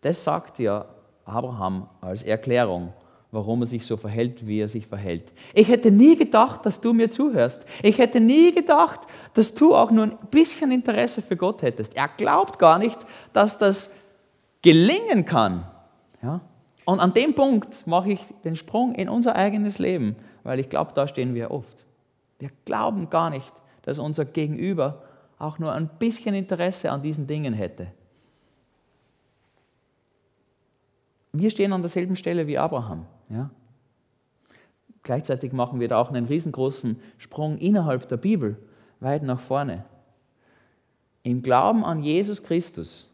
Das 0.00 0.24
sagt 0.24 0.58
ja 0.58 0.86
Abraham 1.24 1.88
als 2.00 2.24
Erklärung, 2.24 2.92
warum 3.36 3.60
er 3.60 3.66
sich 3.66 3.84
so 3.84 3.98
verhält, 3.98 4.46
wie 4.46 4.60
er 4.60 4.68
sich 4.70 4.86
verhält. 4.86 5.30
Ich 5.52 5.68
hätte 5.68 5.90
nie 5.90 6.16
gedacht, 6.16 6.64
dass 6.64 6.80
du 6.80 6.94
mir 6.94 7.10
zuhörst. 7.10 7.66
Ich 7.82 7.98
hätte 7.98 8.18
nie 8.18 8.50
gedacht, 8.54 9.00
dass 9.34 9.54
du 9.54 9.74
auch 9.74 9.90
nur 9.90 10.04
ein 10.04 10.16
bisschen 10.30 10.72
Interesse 10.72 11.20
für 11.20 11.36
Gott 11.36 11.60
hättest. 11.60 11.94
Er 11.94 12.08
glaubt 12.08 12.58
gar 12.58 12.78
nicht, 12.78 12.98
dass 13.34 13.58
das 13.58 13.92
gelingen 14.62 15.26
kann. 15.26 15.66
Ja? 16.22 16.40
Und 16.86 17.00
an 17.00 17.12
dem 17.12 17.34
Punkt 17.34 17.86
mache 17.86 18.12
ich 18.12 18.20
den 18.42 18.56
Sprung 18.56 18.94
in 18.94 19.10
unser 19.10 19.36
eigenes 19.36 19.78
Leben, 19.78 20.16
weil 20.42 20.58
ich 20.58 20.70
glaube, 20.70 20.92
da 20.94 21.06
stehen 21.06 21.34
wir 21.34 21.50
oft. 21.50 21.84
Wir 22.38 22.48
glauben 22.64 23.10
gar 23.10 23.28
nicht, 23.28 23.52
dass 23.82 23.98
unser 23.98 24.24
Gegenüber 24.24 25.02
auch 25.38 25.58
nur 25.58 25.72
ein 25.72 25.90
bisschen 25.98 26.34
Interesse 26.34 26.90
an 26.90 27.02
diesen 27.02 27.26
Dingen 27.26 27.52
hätte. 27.52 27.88
Wir 31.34 31.50
stehen 31.50 31.74
an 31.74 31.82
derselben 31.82 32.16
Stelle 32.16 32.46
wie 32.46 32.56
Abraham. 32.56 33.04
Ja? 33.28 33.50
Gleichzeitig 35.02 35.52
machen 35.52 35.80
wir 35.80 35.88
da 35.88 35.98
auch 35.98 36.08
einen 36.08 36.26
riesengroßen 36.26 36.98
Sprung 37.18 37.58
innerhalb 37.58 38.08
der 38.08 38.16
Bibel, 38.16 38.56
weit 39.00 39.22
nach 39.22 39.40
vorne. 39.40 39.84
Im 41.22 41.42
Glauben 41.42 41.84
an 41.84 42.02
Jesus 42.02 42.42
Christus 42.42 43.08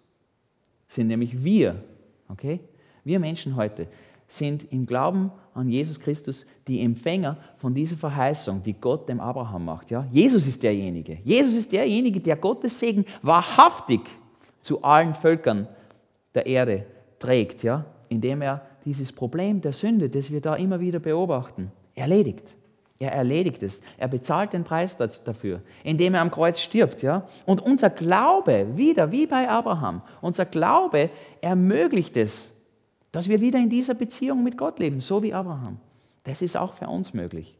sind 0.86 1.08
nämlich 1.08 1.44
wir, 1.44 1.82
okay? 2.28 2.60
Wir 3.04 3.18
Menschen 3.18 3.56
heute 3.56 3.88
sind 4.32 4.72
im 4.72 4.86
Glauben 4.86 5.30
an 5.54 5.68
Jesus 5.68 6.00
Christus 6.00 6.46
die 6.66 6.80
Empfänger 6.80 7.36
von 7.58 7.74
dieser 7.74 7.96
Verheißung, 7.96 8.62
die 8.62 8.72
Gott 8.72 9.08
dem 9.08 9.20
Abraham 9.20 9.66
macht. 9.66 9.90
Ja? 9.90 10.06
Jesus 10.10 10.46
ist 10.46 10.62
derjenige. 10.62 11.18
Jesus 11.24 11.54
ist 11.54 11.72
derjenige, 11.72 12.20
der 12.20 12.36
Gottes 12.36 12.78
Segen 12.78 13.04
wahrhaftig 13.20 14.00
zu 14.62 14.82
allen 14.82 15.12
Völkern 15.12 15.68
der 16.34 16.46
Erde 16.46 16.86
trägt, 17.18 17.62
ja? 17.62 17.84
indem 18.08 18.40
er 18.40 18.62
dieses 18.84 19.12
Problem 19.12 19.60
der 19.60 19.72
Sünde, 19.72 20.08
das 20.08 20.30
wir 20.30 20.40
da 20.40 20.54
immer 20.54 20.80
wieder 20.80 20.98
beobachten, 20.98 21.70
erledigt. 21.94 22.54
Er 22.98 23.12
erledigt 23.12 23.62
es. 23.64 23.80
Er 23.98 24.06
bezahlt 24.06 24.52
den 24.52 24.62
Preis 24.62 24.96
dafür, 24.96 25.60
indem 25.82 26.14
er 26.14 26.20
am 26.20 26.30
Kreuz 26.30 26.60
stirbt. 26.60 27.02
Ja? 27.02 27.26
Und 27.46 27.60
unser 27.60 27.90
Glaube, 27.90 28.68
wieder 28.76 29.10
wie 29.10 29.26
bei 29.26 29.48
Abraham, 29.48 30.02
unser 30.20 30.44
Glaube 30.44 31.10
ermöglicht 31.40 32.16
es, 32.16 32.50
dass 33.10 33.28
wir 33.28 33.40
wieder 33.40 33.58
in 33.58 33.68
dieser 33.68 33.94
Beziehung 33.94 34.44
mit 34.44 34.56
Gott 34.56 34.78
leben, 34.78 35.00
so 35.00 35.22
wie 35.22 35.34
Abraham. 35.34 35.78
Das 36.24 36.42
ist 36.42 36.56
auch 36.56 36.74
für 36.74 36.86
uns 36.86 37.12
möglich. 37.12 37.58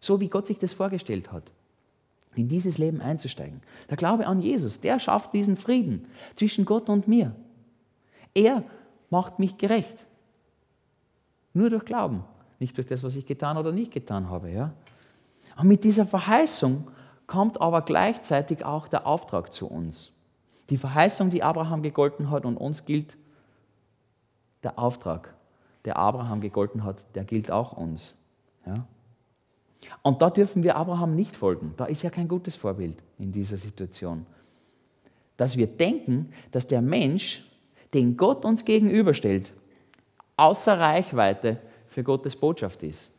So 0.00 0.20
wie 0.20 0.28
Gott 0.28 0.46
sich 0.46 0.58
das 0.58 0.72
vorgestellt 0.72 1.32
hat, 1.32 1.44
in 2.34 2.48
dieses 2.48 2.78
Leben 2.78 3.00
einzusteigen. 3.00 3.62
Der 3.88 3.96
Glaube 3.96 4.26
an 4.26 4.40
Jesus, 4.40 4.80
der 4.80 5.00
schafft 5.00 5.32
diesen 5.32 5.56
Frieden 5.56 6.06
zwischen 6.34 6.64
Gott 6.64 6.88
und 6.88 7.08
mir. 7.08 7.34
Er 8.34 8.62
macht 9.10 9.38
mich 9.38 9.56
gerecht. 9.56 10.05
Nur 11.56 11.70
durch 11.70 11.86
Glauben, 11.86 12.22
nicht 12.58 12.76
durch 12.76 12.86
das, 12.86 13.02
was 13.02 13.16
ich 13.16 13.24
getan 13.24 13.56
oder 13.56 13.72
nicht 13.72 13.90
getan 13.90 14.28
habe. 14.28 14.50
Ja? 14.50 14.74
Und 15.58 15.68
mit 15.68 15.84
dieser 15.84 16.04
Verheißung 16.04 16.86
kommt 17.26 17.62
aber 17.62 17.80
gleichzeitig 17.80 18.62
auch 18.62 18.88
der 18.88 19.06
Auftrag 19.06 19.50
zu 19.50 19.66
uns. 19.66 20.12
Die 20.68 20.76
Verheißung, 20.76 21.30
die 21.30 21.42
Abraham 21.42 21.80
gegolten 21.80 22.30
hat 22.30 22.44
und 22.44 22.58
uns 22.58 22.84
gilt 22.84 23.16
der 24.64 24.78
Auftrag, 24.78 25.32
der 25.86 25.96
Abraham 25.96 26.42
gegolten 26.42 26.84
hat, 26.84 27.06
der 27.14 27.24
gilt 27.24 27.50
auch 27.50 27.72
uns. 27.72 28.18
Ja? 28.66 28.86
Und 30.02 30.20
da 30.20 30.28
dürfen 30.28 30.62
wir 30.62 30.76
Abraham 30.76 31.16
nicht 31.16 31.34
folgen. 31.34 31.72
Da 31.78 31.86
ist 31.86 32.02
ja 32.02 32.10
kein 32.10 32.28
gutes 32.28 32.54
Vorbild 32.54 33.02
in 33.18 33.32
dieser 33.32 33.56
Situation. 33.56 34.26
Dass 35.38 35.56
wir 35.56 35.68
denken, 35.68 36.34
dass 36.50 36.66
der 36.66 36.82
Mensch, 36.82 37.50
den 37.94 38.18
Gott 38.18 38.44
uns 38.44 38.66
gegenüberstellt, 38.66 39.54
außer 40.36 40.78
Reichweite 40.78 41.58
für 41.88 42.02
Gottes 42.02 42.36
Botschaft 42.36 42.82
ist. 42.82 43.10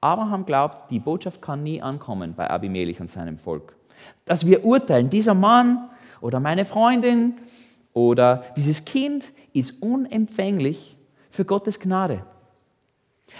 Abraham 0.00 0.44
glaubt, 0.44 0.90
die 0.90 0.98
Botschaft 0.98 1.40
kann 1.40 1.62
nie 1.62 1.80
ankommen 1.80 2.34
bei 2.34 2.50
Abimelech 2.50 3.00
und 3.00 3.08
seinem 3.08 3.38
Volk. 3.38 3.74
Dass 4.24 4.44
wir 4.44 4.64
urteilen, 4.64 5.08
dieser 5.08 5.34
Mann 5.34 5.88
oder 6.20 6.40
meine 6.40 6.64
Freundin 6.64 7.38
oder 7.94 8.44
dieses 8.56 8.84
Kind 8.84 9.24
ist 9.54 9.82
unempfänglich 9.82 10.96
für 11.30 11.44
Gottes 11.44 11.80
Gnade. 11.80 12.24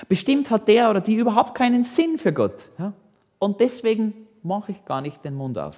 Bestimmt 0.08 0.50
hat 0.50 0.68
der 0.68 0.90
oder 0.90 1.00
die 1.00 1.16
überhaupt 1.16 1.54
keinen 1.54 1.82
Sinn 1.82 2.18
für 2.18 2.32
Gott. 2.32 2.68
Ja? 2.78 2.92
Und 3.38 3.60
deswegen 3.60 4.14
mache 4.42 4.72
ich 4.72 4.84
gar 4.84 5.00
nicht 5.00 5.24
den 5.24 5.34
Mund 5.34 5.58
auf. 5.58 5.76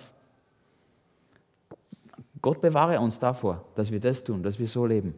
Gott 2.42 2.61
bewahre 2.61 3.00
uns 3.00 3.18
davor, 3.18 3.64
dass 3.74 3.90
wir 3.90 3.98
das 3.98 4.22
tun, 4.22 4.42
dass 4.42 4.59
wir 4.59 4.68
so 4.68 4.87
leben. 4.87 5.14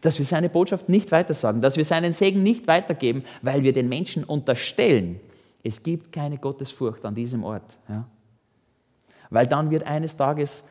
Dass 0.00 0.18
wir 0.18 0.26
seine 0.26 0.48
Botschaft 0.48 0.88
nicht 0.88 1.12
weitersagen, 1.12 1.60
dass 1.60 1.76
wir 1.76 1.84
seinen 1.84 2.12
Segen 2.12 2.42
nicht 2.42 2.66
weitergeben, 2.66 3.22
weil 3.42 3.62
wir 3.62 3.72
den 3.72 3.88
Menschen 3.88 4.24
unterstellen, 4.24 5.20
es 5.62 5.82
gibt 5.82 6.12
keine 6.12 6.38
Gottesfurcht 6.38 7.04
an 7.04 7.14
diesem 7.14 7.42
Ort. 7.42 7.76
Ja? 7.88 8.06
Weil 9.30 9.46
dann 9.46 9.70
wird 9.70 9.84
eines 9.84 10.16
Tages 10.16 10.64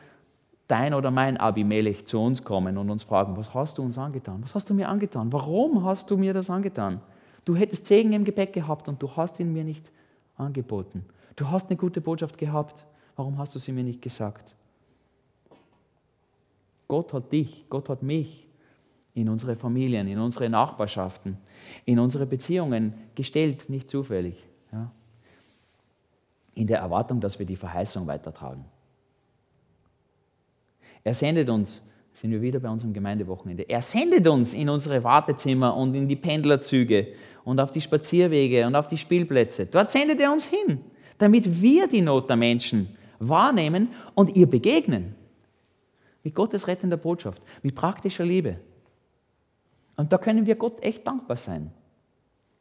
dein 0.68 0.94
oder 0.94 1.10
mein 1.10 1.36
Abimelech 1.36 2.06
zu 2.06 2.20
uns 2.20 2.44
kommen 2.44 2.78
und 2.78 2.90
uns 2.90 3.02
fragen, 3.02 3.36
was 3.36 3.52
hast 3.52 3.78
du 3.78 3.82
uns 3.82 3.98
angetan? 3.98 4.42
Was 4.42 4.54
hast 4.54 4.70
du 4.70 4.74
mir 4.74 4.88
angetan? 4.88 5.32
Warum 5.32 5.84
hast 5.84 6.10
du 6.10 6.16
mir 6.16 6.32
das 6.32 6.48
angetan? 6.48 7.00
Du 7.44 7.54
hättest 7.56 7.86
Segen 7.86 8.12
im 8.12 8.24
Gepäck 8.24 8.52
gehabt 8.52 8.88
und 8.88 9.02
du 9.02 9.10
hast 9.16 9.38
ihn 9.40 9.52
mir 9.52 9.64
nicht 9.64 9.90
angeboten. 10.36 11.04
Du 11.36 11.50
hast 11.50 11.68
eine 11.68 11.76
gute 11.76 12.00
Botschaft 12.00 12.38
gehabt. 12.38 12.84
Warum 13.16 13.36
hast 13.38 13.54
du 13.54 13.58
sie 13.58 13.72
mir 13.72 13.84
nicht 13.84 14.00
gesagt? 14.00 14.54
Gott 16.88 17.12
hat 17.12 17.32
dich, 17.32 17.64
Gott 17.68 17.88
hat 17.88 18.02
mich 18.02 18.46
in 19.14 19.28
unsere 19.28 19.54
Familien, 19.54 20.08
in 20.08 20.18
unsere 20.18 20.50
Nachbarschaften, 20.50 21.38
in 21.84 21.98
unsere 21.98 22.26
Beziehungen 22.26 22.94
gestellt, 23.14 23.70
nicht 23.70 23.88
zufällig. 23.88 24.36
Ja? 24.72 24.90
In 26.54 26.66
der 26.66 26.78
Erwartung, 26.78 27.20
dass 27.20 27.38
wir 27.38 27.46
die 27.46 27.56
Verheißung 27.56 28.06
weitertragen. 28.06 28.64
Er 31.04 31.14
sendet 31.14 31.48
uns, 31.48 31.82
sind 32.12 32.30
wir 32.30 32.42
wieder 32.42 32.60
bei 32.60 32.68
unserem 32.68 32.92
Gemeindewochenende, 32.92 33.64
er 33.68 33.82
sendet 33.82 34.26
uns 34.26 34.52
in 34.52 34.68
unsere 34.68 35.02
Wartezimmer 35.04 35.76
und 35.76 35.94
in 35.94 36.08
die 36.08 36.16
Pendlerzüge 36.16 37.08
und 37.44 37.60
auf 37.60 37.70
die 37.70 37.80
Spazierwege 37.80 38.66
und 38.66 38.74
auf 38.74 38.88
die 38.88 38.96
Spielplätze. 38.96 39.66
Dort 39.66 39.90
sendet 39.90 40.20
er 40.20 40.32
uns 40.32 40.46
hin, 40.46 40.80
damit 41.18 41.60
wir 41.60 41.86
die 41.86 42.00
Not 42.00 42.28
der 42.28 42.36
Menschen 42.36 42.88
wahrnehmen 43.18 43.88
und 44.14 44.34
ihr 44.36 44.48
begegnen. 44.48 45.14
Mit 46.22 46.34
Gottes 46.34 46.66
rettender 46.66 46.96
Botschaft, 46.96 47.42
mit 47.62 47.74
praktischer 47.74 48.24
Liebe. 48.24 48.56
Und 49.96 50.12
da 50.12 50.18
können 50.18 50.46
wir 50.46 50.56
Gott 50.56 50.82
echt 50.82 51.06
dankbar 51.06 51.36
sein, 51.36 51.70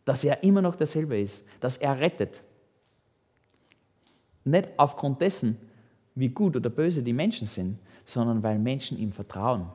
dass 0.06 0.24
er 0.24 0.44
immer 0.44 0.62
noch 0.62 0.76
derselbe 0.76 1.20
ist, 1.20 1.46
dass 1.60 1.78
er 1.78 2.00
rettet. 2.00 2.42
Nicht 4.44 4.70
aufgrund 4.78 5.22
dessen, 5.22 5.58
wie 6.16 6.30
gut 6.30 6.56
oder 6.56 6.70
böse 6.70 7.02
die 7.02 7.14
Menschen 7.14 7.48
sind, 7.48 7.80
sondern 8.06 8.44
weil 8.44 8.60
Menschen 8.60 9.00
ihm 9.00 9.12
vertrauen. 9.12 9.68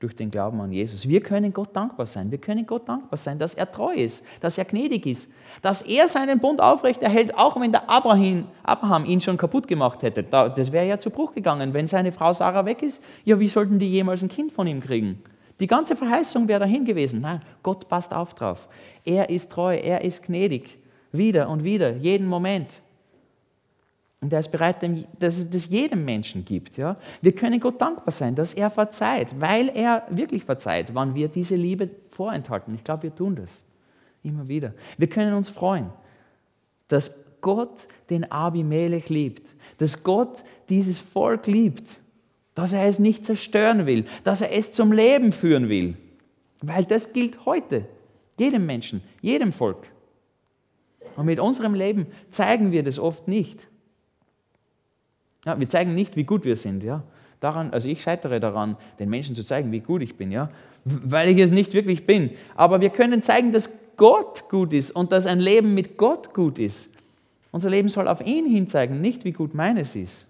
Durch 0.00 0.16
den 0.16 0.30
Glauben 0.30 0.60
an 0.60 0.72
Jesus. 0.72 1.08
Wir 1.08 1.22
können 1.22 1.54
Gott 1.54 1.74
dankbar 1.74 2.04
sein. 2.04 2.30
Wir 2.30 2.36
können 2.36 2.66
Gott 2.66 2.86
dankbar 2.86 3.16
sein, 3.16 3.38
dass 3.38 3.54
er 3.54 3.70
treu 3.70 3.94
ist, 3.94 4.22
dass 4.40 4.58
er 4.58 4.66
gnädig 4.66 5.06
ist, 5.06 5.28
dass 5.62 5.80
er 5.80 6.08
seinen 6.08 6.40
Bund 6.40 6.60
aufrechterhält, 6.60 7.38
auch 7.38 7.58
wenn 7.58 7.72
der 7.72 7.88
Abraham, 7.88 8.44
Abraham 8.64 9.06
ihn 9.06 9.22
schon 9.22 9.38
kaputt 9.38 9.66
gemacht 9.66 10.02
hätte. 10.02 10.22
Das 10.24 10.72
wäre 10.72 10.86
ja 10.86 10.98
zu 10.98 11.08
Bruch 11.08 11.32
gegangen. 11.32 11.72
Wenn 11.72 11.86
seine 11.86 12.12
Frau 12.12 12.34
Sarah 12.34 12.66
weg 12.66 12.82
ist, 12.82 13.02
ja, 13.24 13.38
wie 13.40 13.48
sollten 13.48 13.78
die 13.78 13.90
jemals 13.90 14.20
ein 14.22 14.28
Kind 14.28 14.52
von 14.52 14.66
ihm 14.66 14.80
kriegen? 14.80 15.22
Die 15.60 15.66
ganze 15.66 15.96
Verheißung 15.96 16.48
wäre 16.48 16.60
dahin 16.60 16.84
gewesen. 16.84 17.20
Nein, 17.20 17.40
Gott 17.62 17.88
passt 17.88 18.12
auf 18.12 18.34
drauf. 18.34 18.68
Er 19.04 19.30
ist 19.30 19.52
treu, 19.52 19.74
er 19.74 20.02
ist 20.02 20.24
gnädig. 20.24 20.78
Wieder 21.12 21.48
und 21.48 21.62
wieder, 21.62 21.94
jeden 21.96 22.26
Moment. 22.26 22.80
Und 24.20 24.32
er 24.32 24.40
ist 24.40 24.50
bereit, 24.50 24.78
dass 25.18 25.36
es 25.36 25.50
das 25.50 25.68
jedem 25.68 26.04
Menschen 26.04 26.44
gibt. 26.44 26.76
Ja? 26.76 26.96
Wir 27.20 27.32
können 27.32 27.60
Gott 27.60 27.80
dankbar 27.80 28.10
sein, 28.10 28.34
dass 28.34 28.54
er 28.54 28.70
verzeiht, 28.70 29.38
weil 29.38 29.68
er 29.68 30.06
wirklich 30.08 30.44
verzeiht, 30.44 30.94
wann 30.94 31.14
wir 31.14 31.28
diese 31.28 31.56
Liebe 31.56 31.90
vorenthalten. 32.10 32.74
Ich 32.74 32.82
glaube, 32.82 33.04
wir 33.04 33.14
tun 33.14 33.36
das 33.36 33.64
immer 34.22 34.48
wieder. 34.48 34.72
Wir 34.96 35.08
können 35.08 35.34
uns 35.34 35.50
freuen, 35.50 35.90
dass 36.88 37.14
Gott 37.42 37.86
den 38.08 38.30
Abimelech 38.32 39.10
liebt, 39.10 39.54
dass 39.76 40.02
Gott 40.02 40.42
dieses 40.70 40.98
Volk 40.98 41.46
liebt, 41.46 42.00
dass 42.54 42.72
er 42.72 42.84
es 42.84 42.98
nicht 42.98 43.24
zerstören 43.24 43.86
will, 43.86 44.04
dass 44.22 44.40
er 44.40 44.56
es 44.56 44.72
zum 44.72 44.92
Leben 44.92 45.32
führen 45.32 45.68
will. 45.68 45.96
Weil 46.62 46.84
das 46.84 47.12
gilt 47.12 47.44
heute, 47.46 47.86
jedem 48.38 48.66
Menschen, 48.66 49.02
jedem 49.20 49.52
Volk. 49.52 49.86
Und 51.16 51.26
mit 51.26 51.40
unserem 51.40 51.74
Leben 51.74 52.06
zeigen 52.30 52.72
wir 52.72 52.82
das 52.82 52.98
oft 52.98 53.28
nicht. 53.28 53.66
Ja, 55.44 55.58
wir 55.58 55.68
zeigen 55.68 55.94
nicht, 55.94 56.16
wie 56.16 56.24
gut 56.24 56.44
wir 56.44 56.56
sind. 56.56 56.82
Ja. 56.82 57.02
Daran, 57.40 57.70
also 57.70 57.88
ich 57.88 58.02
scheitere 58.02 58.40
daran, 58.40 58.76
den 58.98 59.10
Menschen 59.10 59.34
zu 59.34 59.42
zeigen, 59.42 59.70
wie 59.70 59.80
gut 59.80 60.02
ich 60.02 60.16
bin, 60.16 60.32
ja, 60.32 60.50
weil 60.84 61.28
ich 61.28 61.38
es 61.38 61.50
nicht 61.50 61.74
wirklich 61.74 62.06
bin. 62.06 62.30
Aber 62.54 62.80
wir 62.80 62.90
können 62.90 63.20
zeigen, 63.20 63.52
dass 63.52 63.70
Gott 63.96 64.48
gut 64.48 64.72
ist 64.72 64.90
und 64.92 65.12
dass 65.12 65.26
ein 65.26 65.40
Leben 65.40 65.74
mit 65.74 65.96
Gott 65.96 66.32
gut 66.32 66.58
ist. 66.58 66.88
Unser 67.50 67.70
Leben 67.70 67.88
soll 67.88 68.08
auf 68.08 68.26
ihn 68.26 68.46
hin 68.46 68.66
zeigen, 68.66 69.00
nicht 69.00 69.24
wie 69.24 69.32
gut 69.32 69.54
meines 69.54 69.94
ist. 69.94 70.26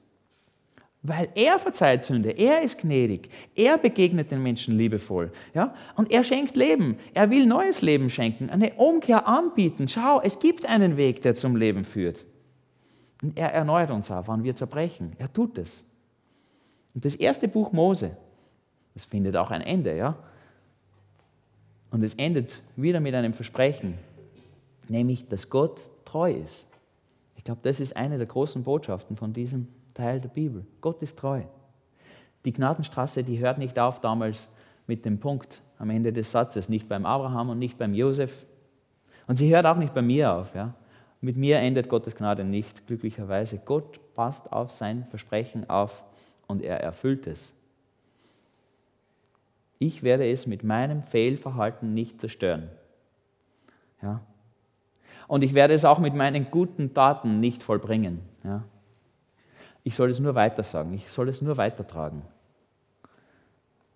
Weil 1.07 1.29
er 1.35 1.59
verzeiht 1.59 2.03
Sünde, 2.03 2.31
er 2.31 2.63
ist 2.63 2.79
gnädig, 2.79 3.29
er 3.55 3.77
begegnet 3.77 4.31
den 4.31 4.43
Menschen 4.43 4.79
liebevoll. 4.79 5.31
Ja? 5.53 5.75
Und 5.97 6.11
er 6.11 6.25
schenkt 6.25 6.57
Leben, 6.57 6.97
er 7.13 7.29
will 7.29 7.45
neues 7.45 7.83
Leben 7.83 8.09
schenken, 8.09 8.49
eine 8.49 8.73
Umkehr 8.73 9.29
anbieten. 9.29 9.87
Schau, 9.87 10.23
es 10.23 10.39
gibt 10.39 10.67
einen 10.67 10.97
Weg, 10.97 11.21
der 11.21 11.35
zum 11.35 11.57
Leben 11.57 11.85
führt. 11.85 12.25
Und 13.21 13.39
er 13.39 13.53
erneuert 13.53 13.91
uns 13.91 14.11
auch, 14.11 14.27
wann 14.29 14.45
wir 14.45 14.55
zerbrechen. 14.55 15.13
Er 15.19 15.31
tut 15.31 15.59
es. 15.59 15.85
Und 16.95 17.05
das 17.05 17.15
erste 17.15 17.49
Buch 17.49 17.71
Mose, 17.73 18.17
das 18.95 19.05
findet 19.05 19.37
auch 19.37 19.51
ein 19.51 19.61
Ende, 19.61 19.95
ja? 19.95 20.17
Und 21.91 22.03
es 22.03 22.15
endet 22.15 22.63
wieder 22.77 23.01
mit 23.01 23.15
einem 23.15 23.35
Versprechen, 23.35 23.99
nämlich, 24.89 25.29
dass 25.29 25.51
Gott 25.51 25.83
treu 26.07 26.33
ist. 26.33 26.67
Ich 27.37 27.45
glaube, 27.45 27.61
das 27.63 27.79
ist 27.79 27.95
eine 27.95 28.17
der 28.17 28.27
großen 28.27 28.65
Botschaften 28.65 29.19
von 29.19 29.35
diesem 29.35 29.69
Teil 29.95 30.21
der 30.21 30.29
Bibel. 30.29 30.67
Gott 30.81 31.03
ist 31.03 31.19
treu. 31.19 31.43
Die 32.45 32.53
Gnadenstraße, 32.53 33.25
die 33.25 33.39
hört 33.39 33.59
nicht 33.59 33.79
auf 33.79 34.01
damals 34.01 34.49
mit 34.87 35.05
dem 35.05 35.19
Punkt 35.19 35.63
am 35.79 35.91
Ende 35.91 36.13
des 36.13 36.31
Satzes, 36.31 36.69
nicht 36.69 36.89
beim 36.89 37.07
Abraham 37.07 37.51
und 37.51 37.59
nicht 37.59 37.79
beim 37.79 37.95
Josef. 37.95 38.45
Und 39.27 39.37
sie 39.37 39.55
hört 39.55 39.67
auch 39.67 39.77
nicht 39.77 39.95
bei 39.95 40.03
mir 40.03 40.33
auf. 40.33 40.55
Ja? 40.55 40.75
Mit 41.21 41.37
mir 41.37 41.59
endet 41.59 41.89
Gottes 41.89 42.17
Gnade 42.17 42.45
nicht, 42.45 42.87
glücklicherweise. 42.87 43.59
Gott 43.65 43.99
passt 44.15 44.53
auf 44.53 44.71
sein 44.71 45.07
Versprechen 45.09 45.71
auf 45.71 46.05
und 46.47 46.63
er 46.63 46.81
erfüllt 46.81 47.27
es. 47.27 47.55
Ich 49.79 50.03
werde 50.03 50.31
es 50.31 50.47
mit 50.47 50.63
meinem 50.65 51.03
Fehlverhalten 51.03 51.95
nicht 51.95 52.21
zerstören. 52.21 52.69
Ja? 54.03 54.21
Und 55.27 55.43
ich 55.43 55.55
werde 55.55 55.75
es 55.75 55.85
auch 55.85 55.99
mit 55.99 56.15
meinen 56.15 56.51
guten 56.51 56.93
Taten 56.93 57.41
nicht 57.41 57.63
vollbringen. 57.63 58.21
Ja? 58.45 58.65
Ich 59.85 59.95
soll 59.95 60.11
es 60.11 60.19
nur 60.19 60.35
weitersagen, 60.35 60.95
ich 60.95 61.11
soll 61.11 61.29
es 61.29 61.43
nur 61.43 61.59
weitertragen. 61.59 62.23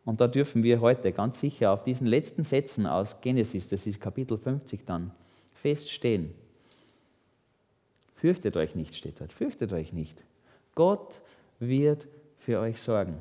Und 0.05 0.21
da 0.21 0.29
dürfen 0.29 0.63
wir 0.63 0.81
heute 0.81 1.13
ganz 1.13 1.41
sicher 1.41 1.73
auf 1.73 1.83
diesen 1.83 2.07
letzten 2.07 2.45
Sätzen 2.45 2.87
aus 2.87 3.21
Genesis, 3.21 3.69
das 3.69 3.87
ist 3.87 4.01
Kapitel 4.01 4.39
50 4.39 4.85
dann, 4.85 5.11
feststehen. 5.55 6.35
Fürchtet 8.15 8.57
euch 8.57 8.75
nicht, 8.75 8.97
steht 8.97 9.21
dort, 9.21 9.33
fürchtet 9.33 9.73
euch 9.73 9.93
nicht. 9.93 10.23
Gott 10.75 11.23
wird 11.59 12.07
für 12.37 12.61
euch 12.61 12.81
sorgen. 12.81 13.21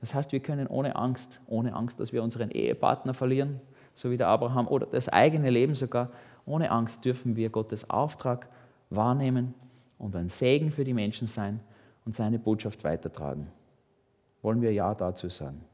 Das 0.00 0.14
heißt, 0.14 0.32
wir 0.32 0.40
können 0.40 0.66
ohne 0.66 0.96
Angst, 0.96 1.40
ohne 1.46 1.74
Angst, 1.74 2.00
dass 2.00 2.12
wir 2.12 2.22
unseren 2.22 2.50
Ehepartner 2.50 3.14
verlieren, 3.14 3.60
so 3.94 4.10
wie 4.10 4.16
der 4.16 4.28
Abraham, 4.28 4.66
oder 4.66 4.86
das 4.86 5.08
eigene 5.08 5.50
Leben 5.50 5.76
sogar, 5.76 6.10
ohne 6.46 6.72
Angst 6.72 7.04
dürfen 7.04 7.36
wir 7.36 7.50
Gottes 7.50 7.88
Auftrag 7.88 8.48
wahrnehmen 8.90 9.54
und 10.02 10.16
ein 10.16 10.28
Segen 10.28 10.70
für 10.70 10.84
die 10.84 10.94
Menschen 10.94 11.28
sein 11.28 11.60
und 12.04 12.14
seine 12.14 12.38
Botschaft 12.38 12.82
weitertragen. 12.84 13.46
Wollen 14.42 14.60
wir 14.60 14.72
Ja 14.72 14.94
dazu 14.94 15.28
sagen? 15.28 15.64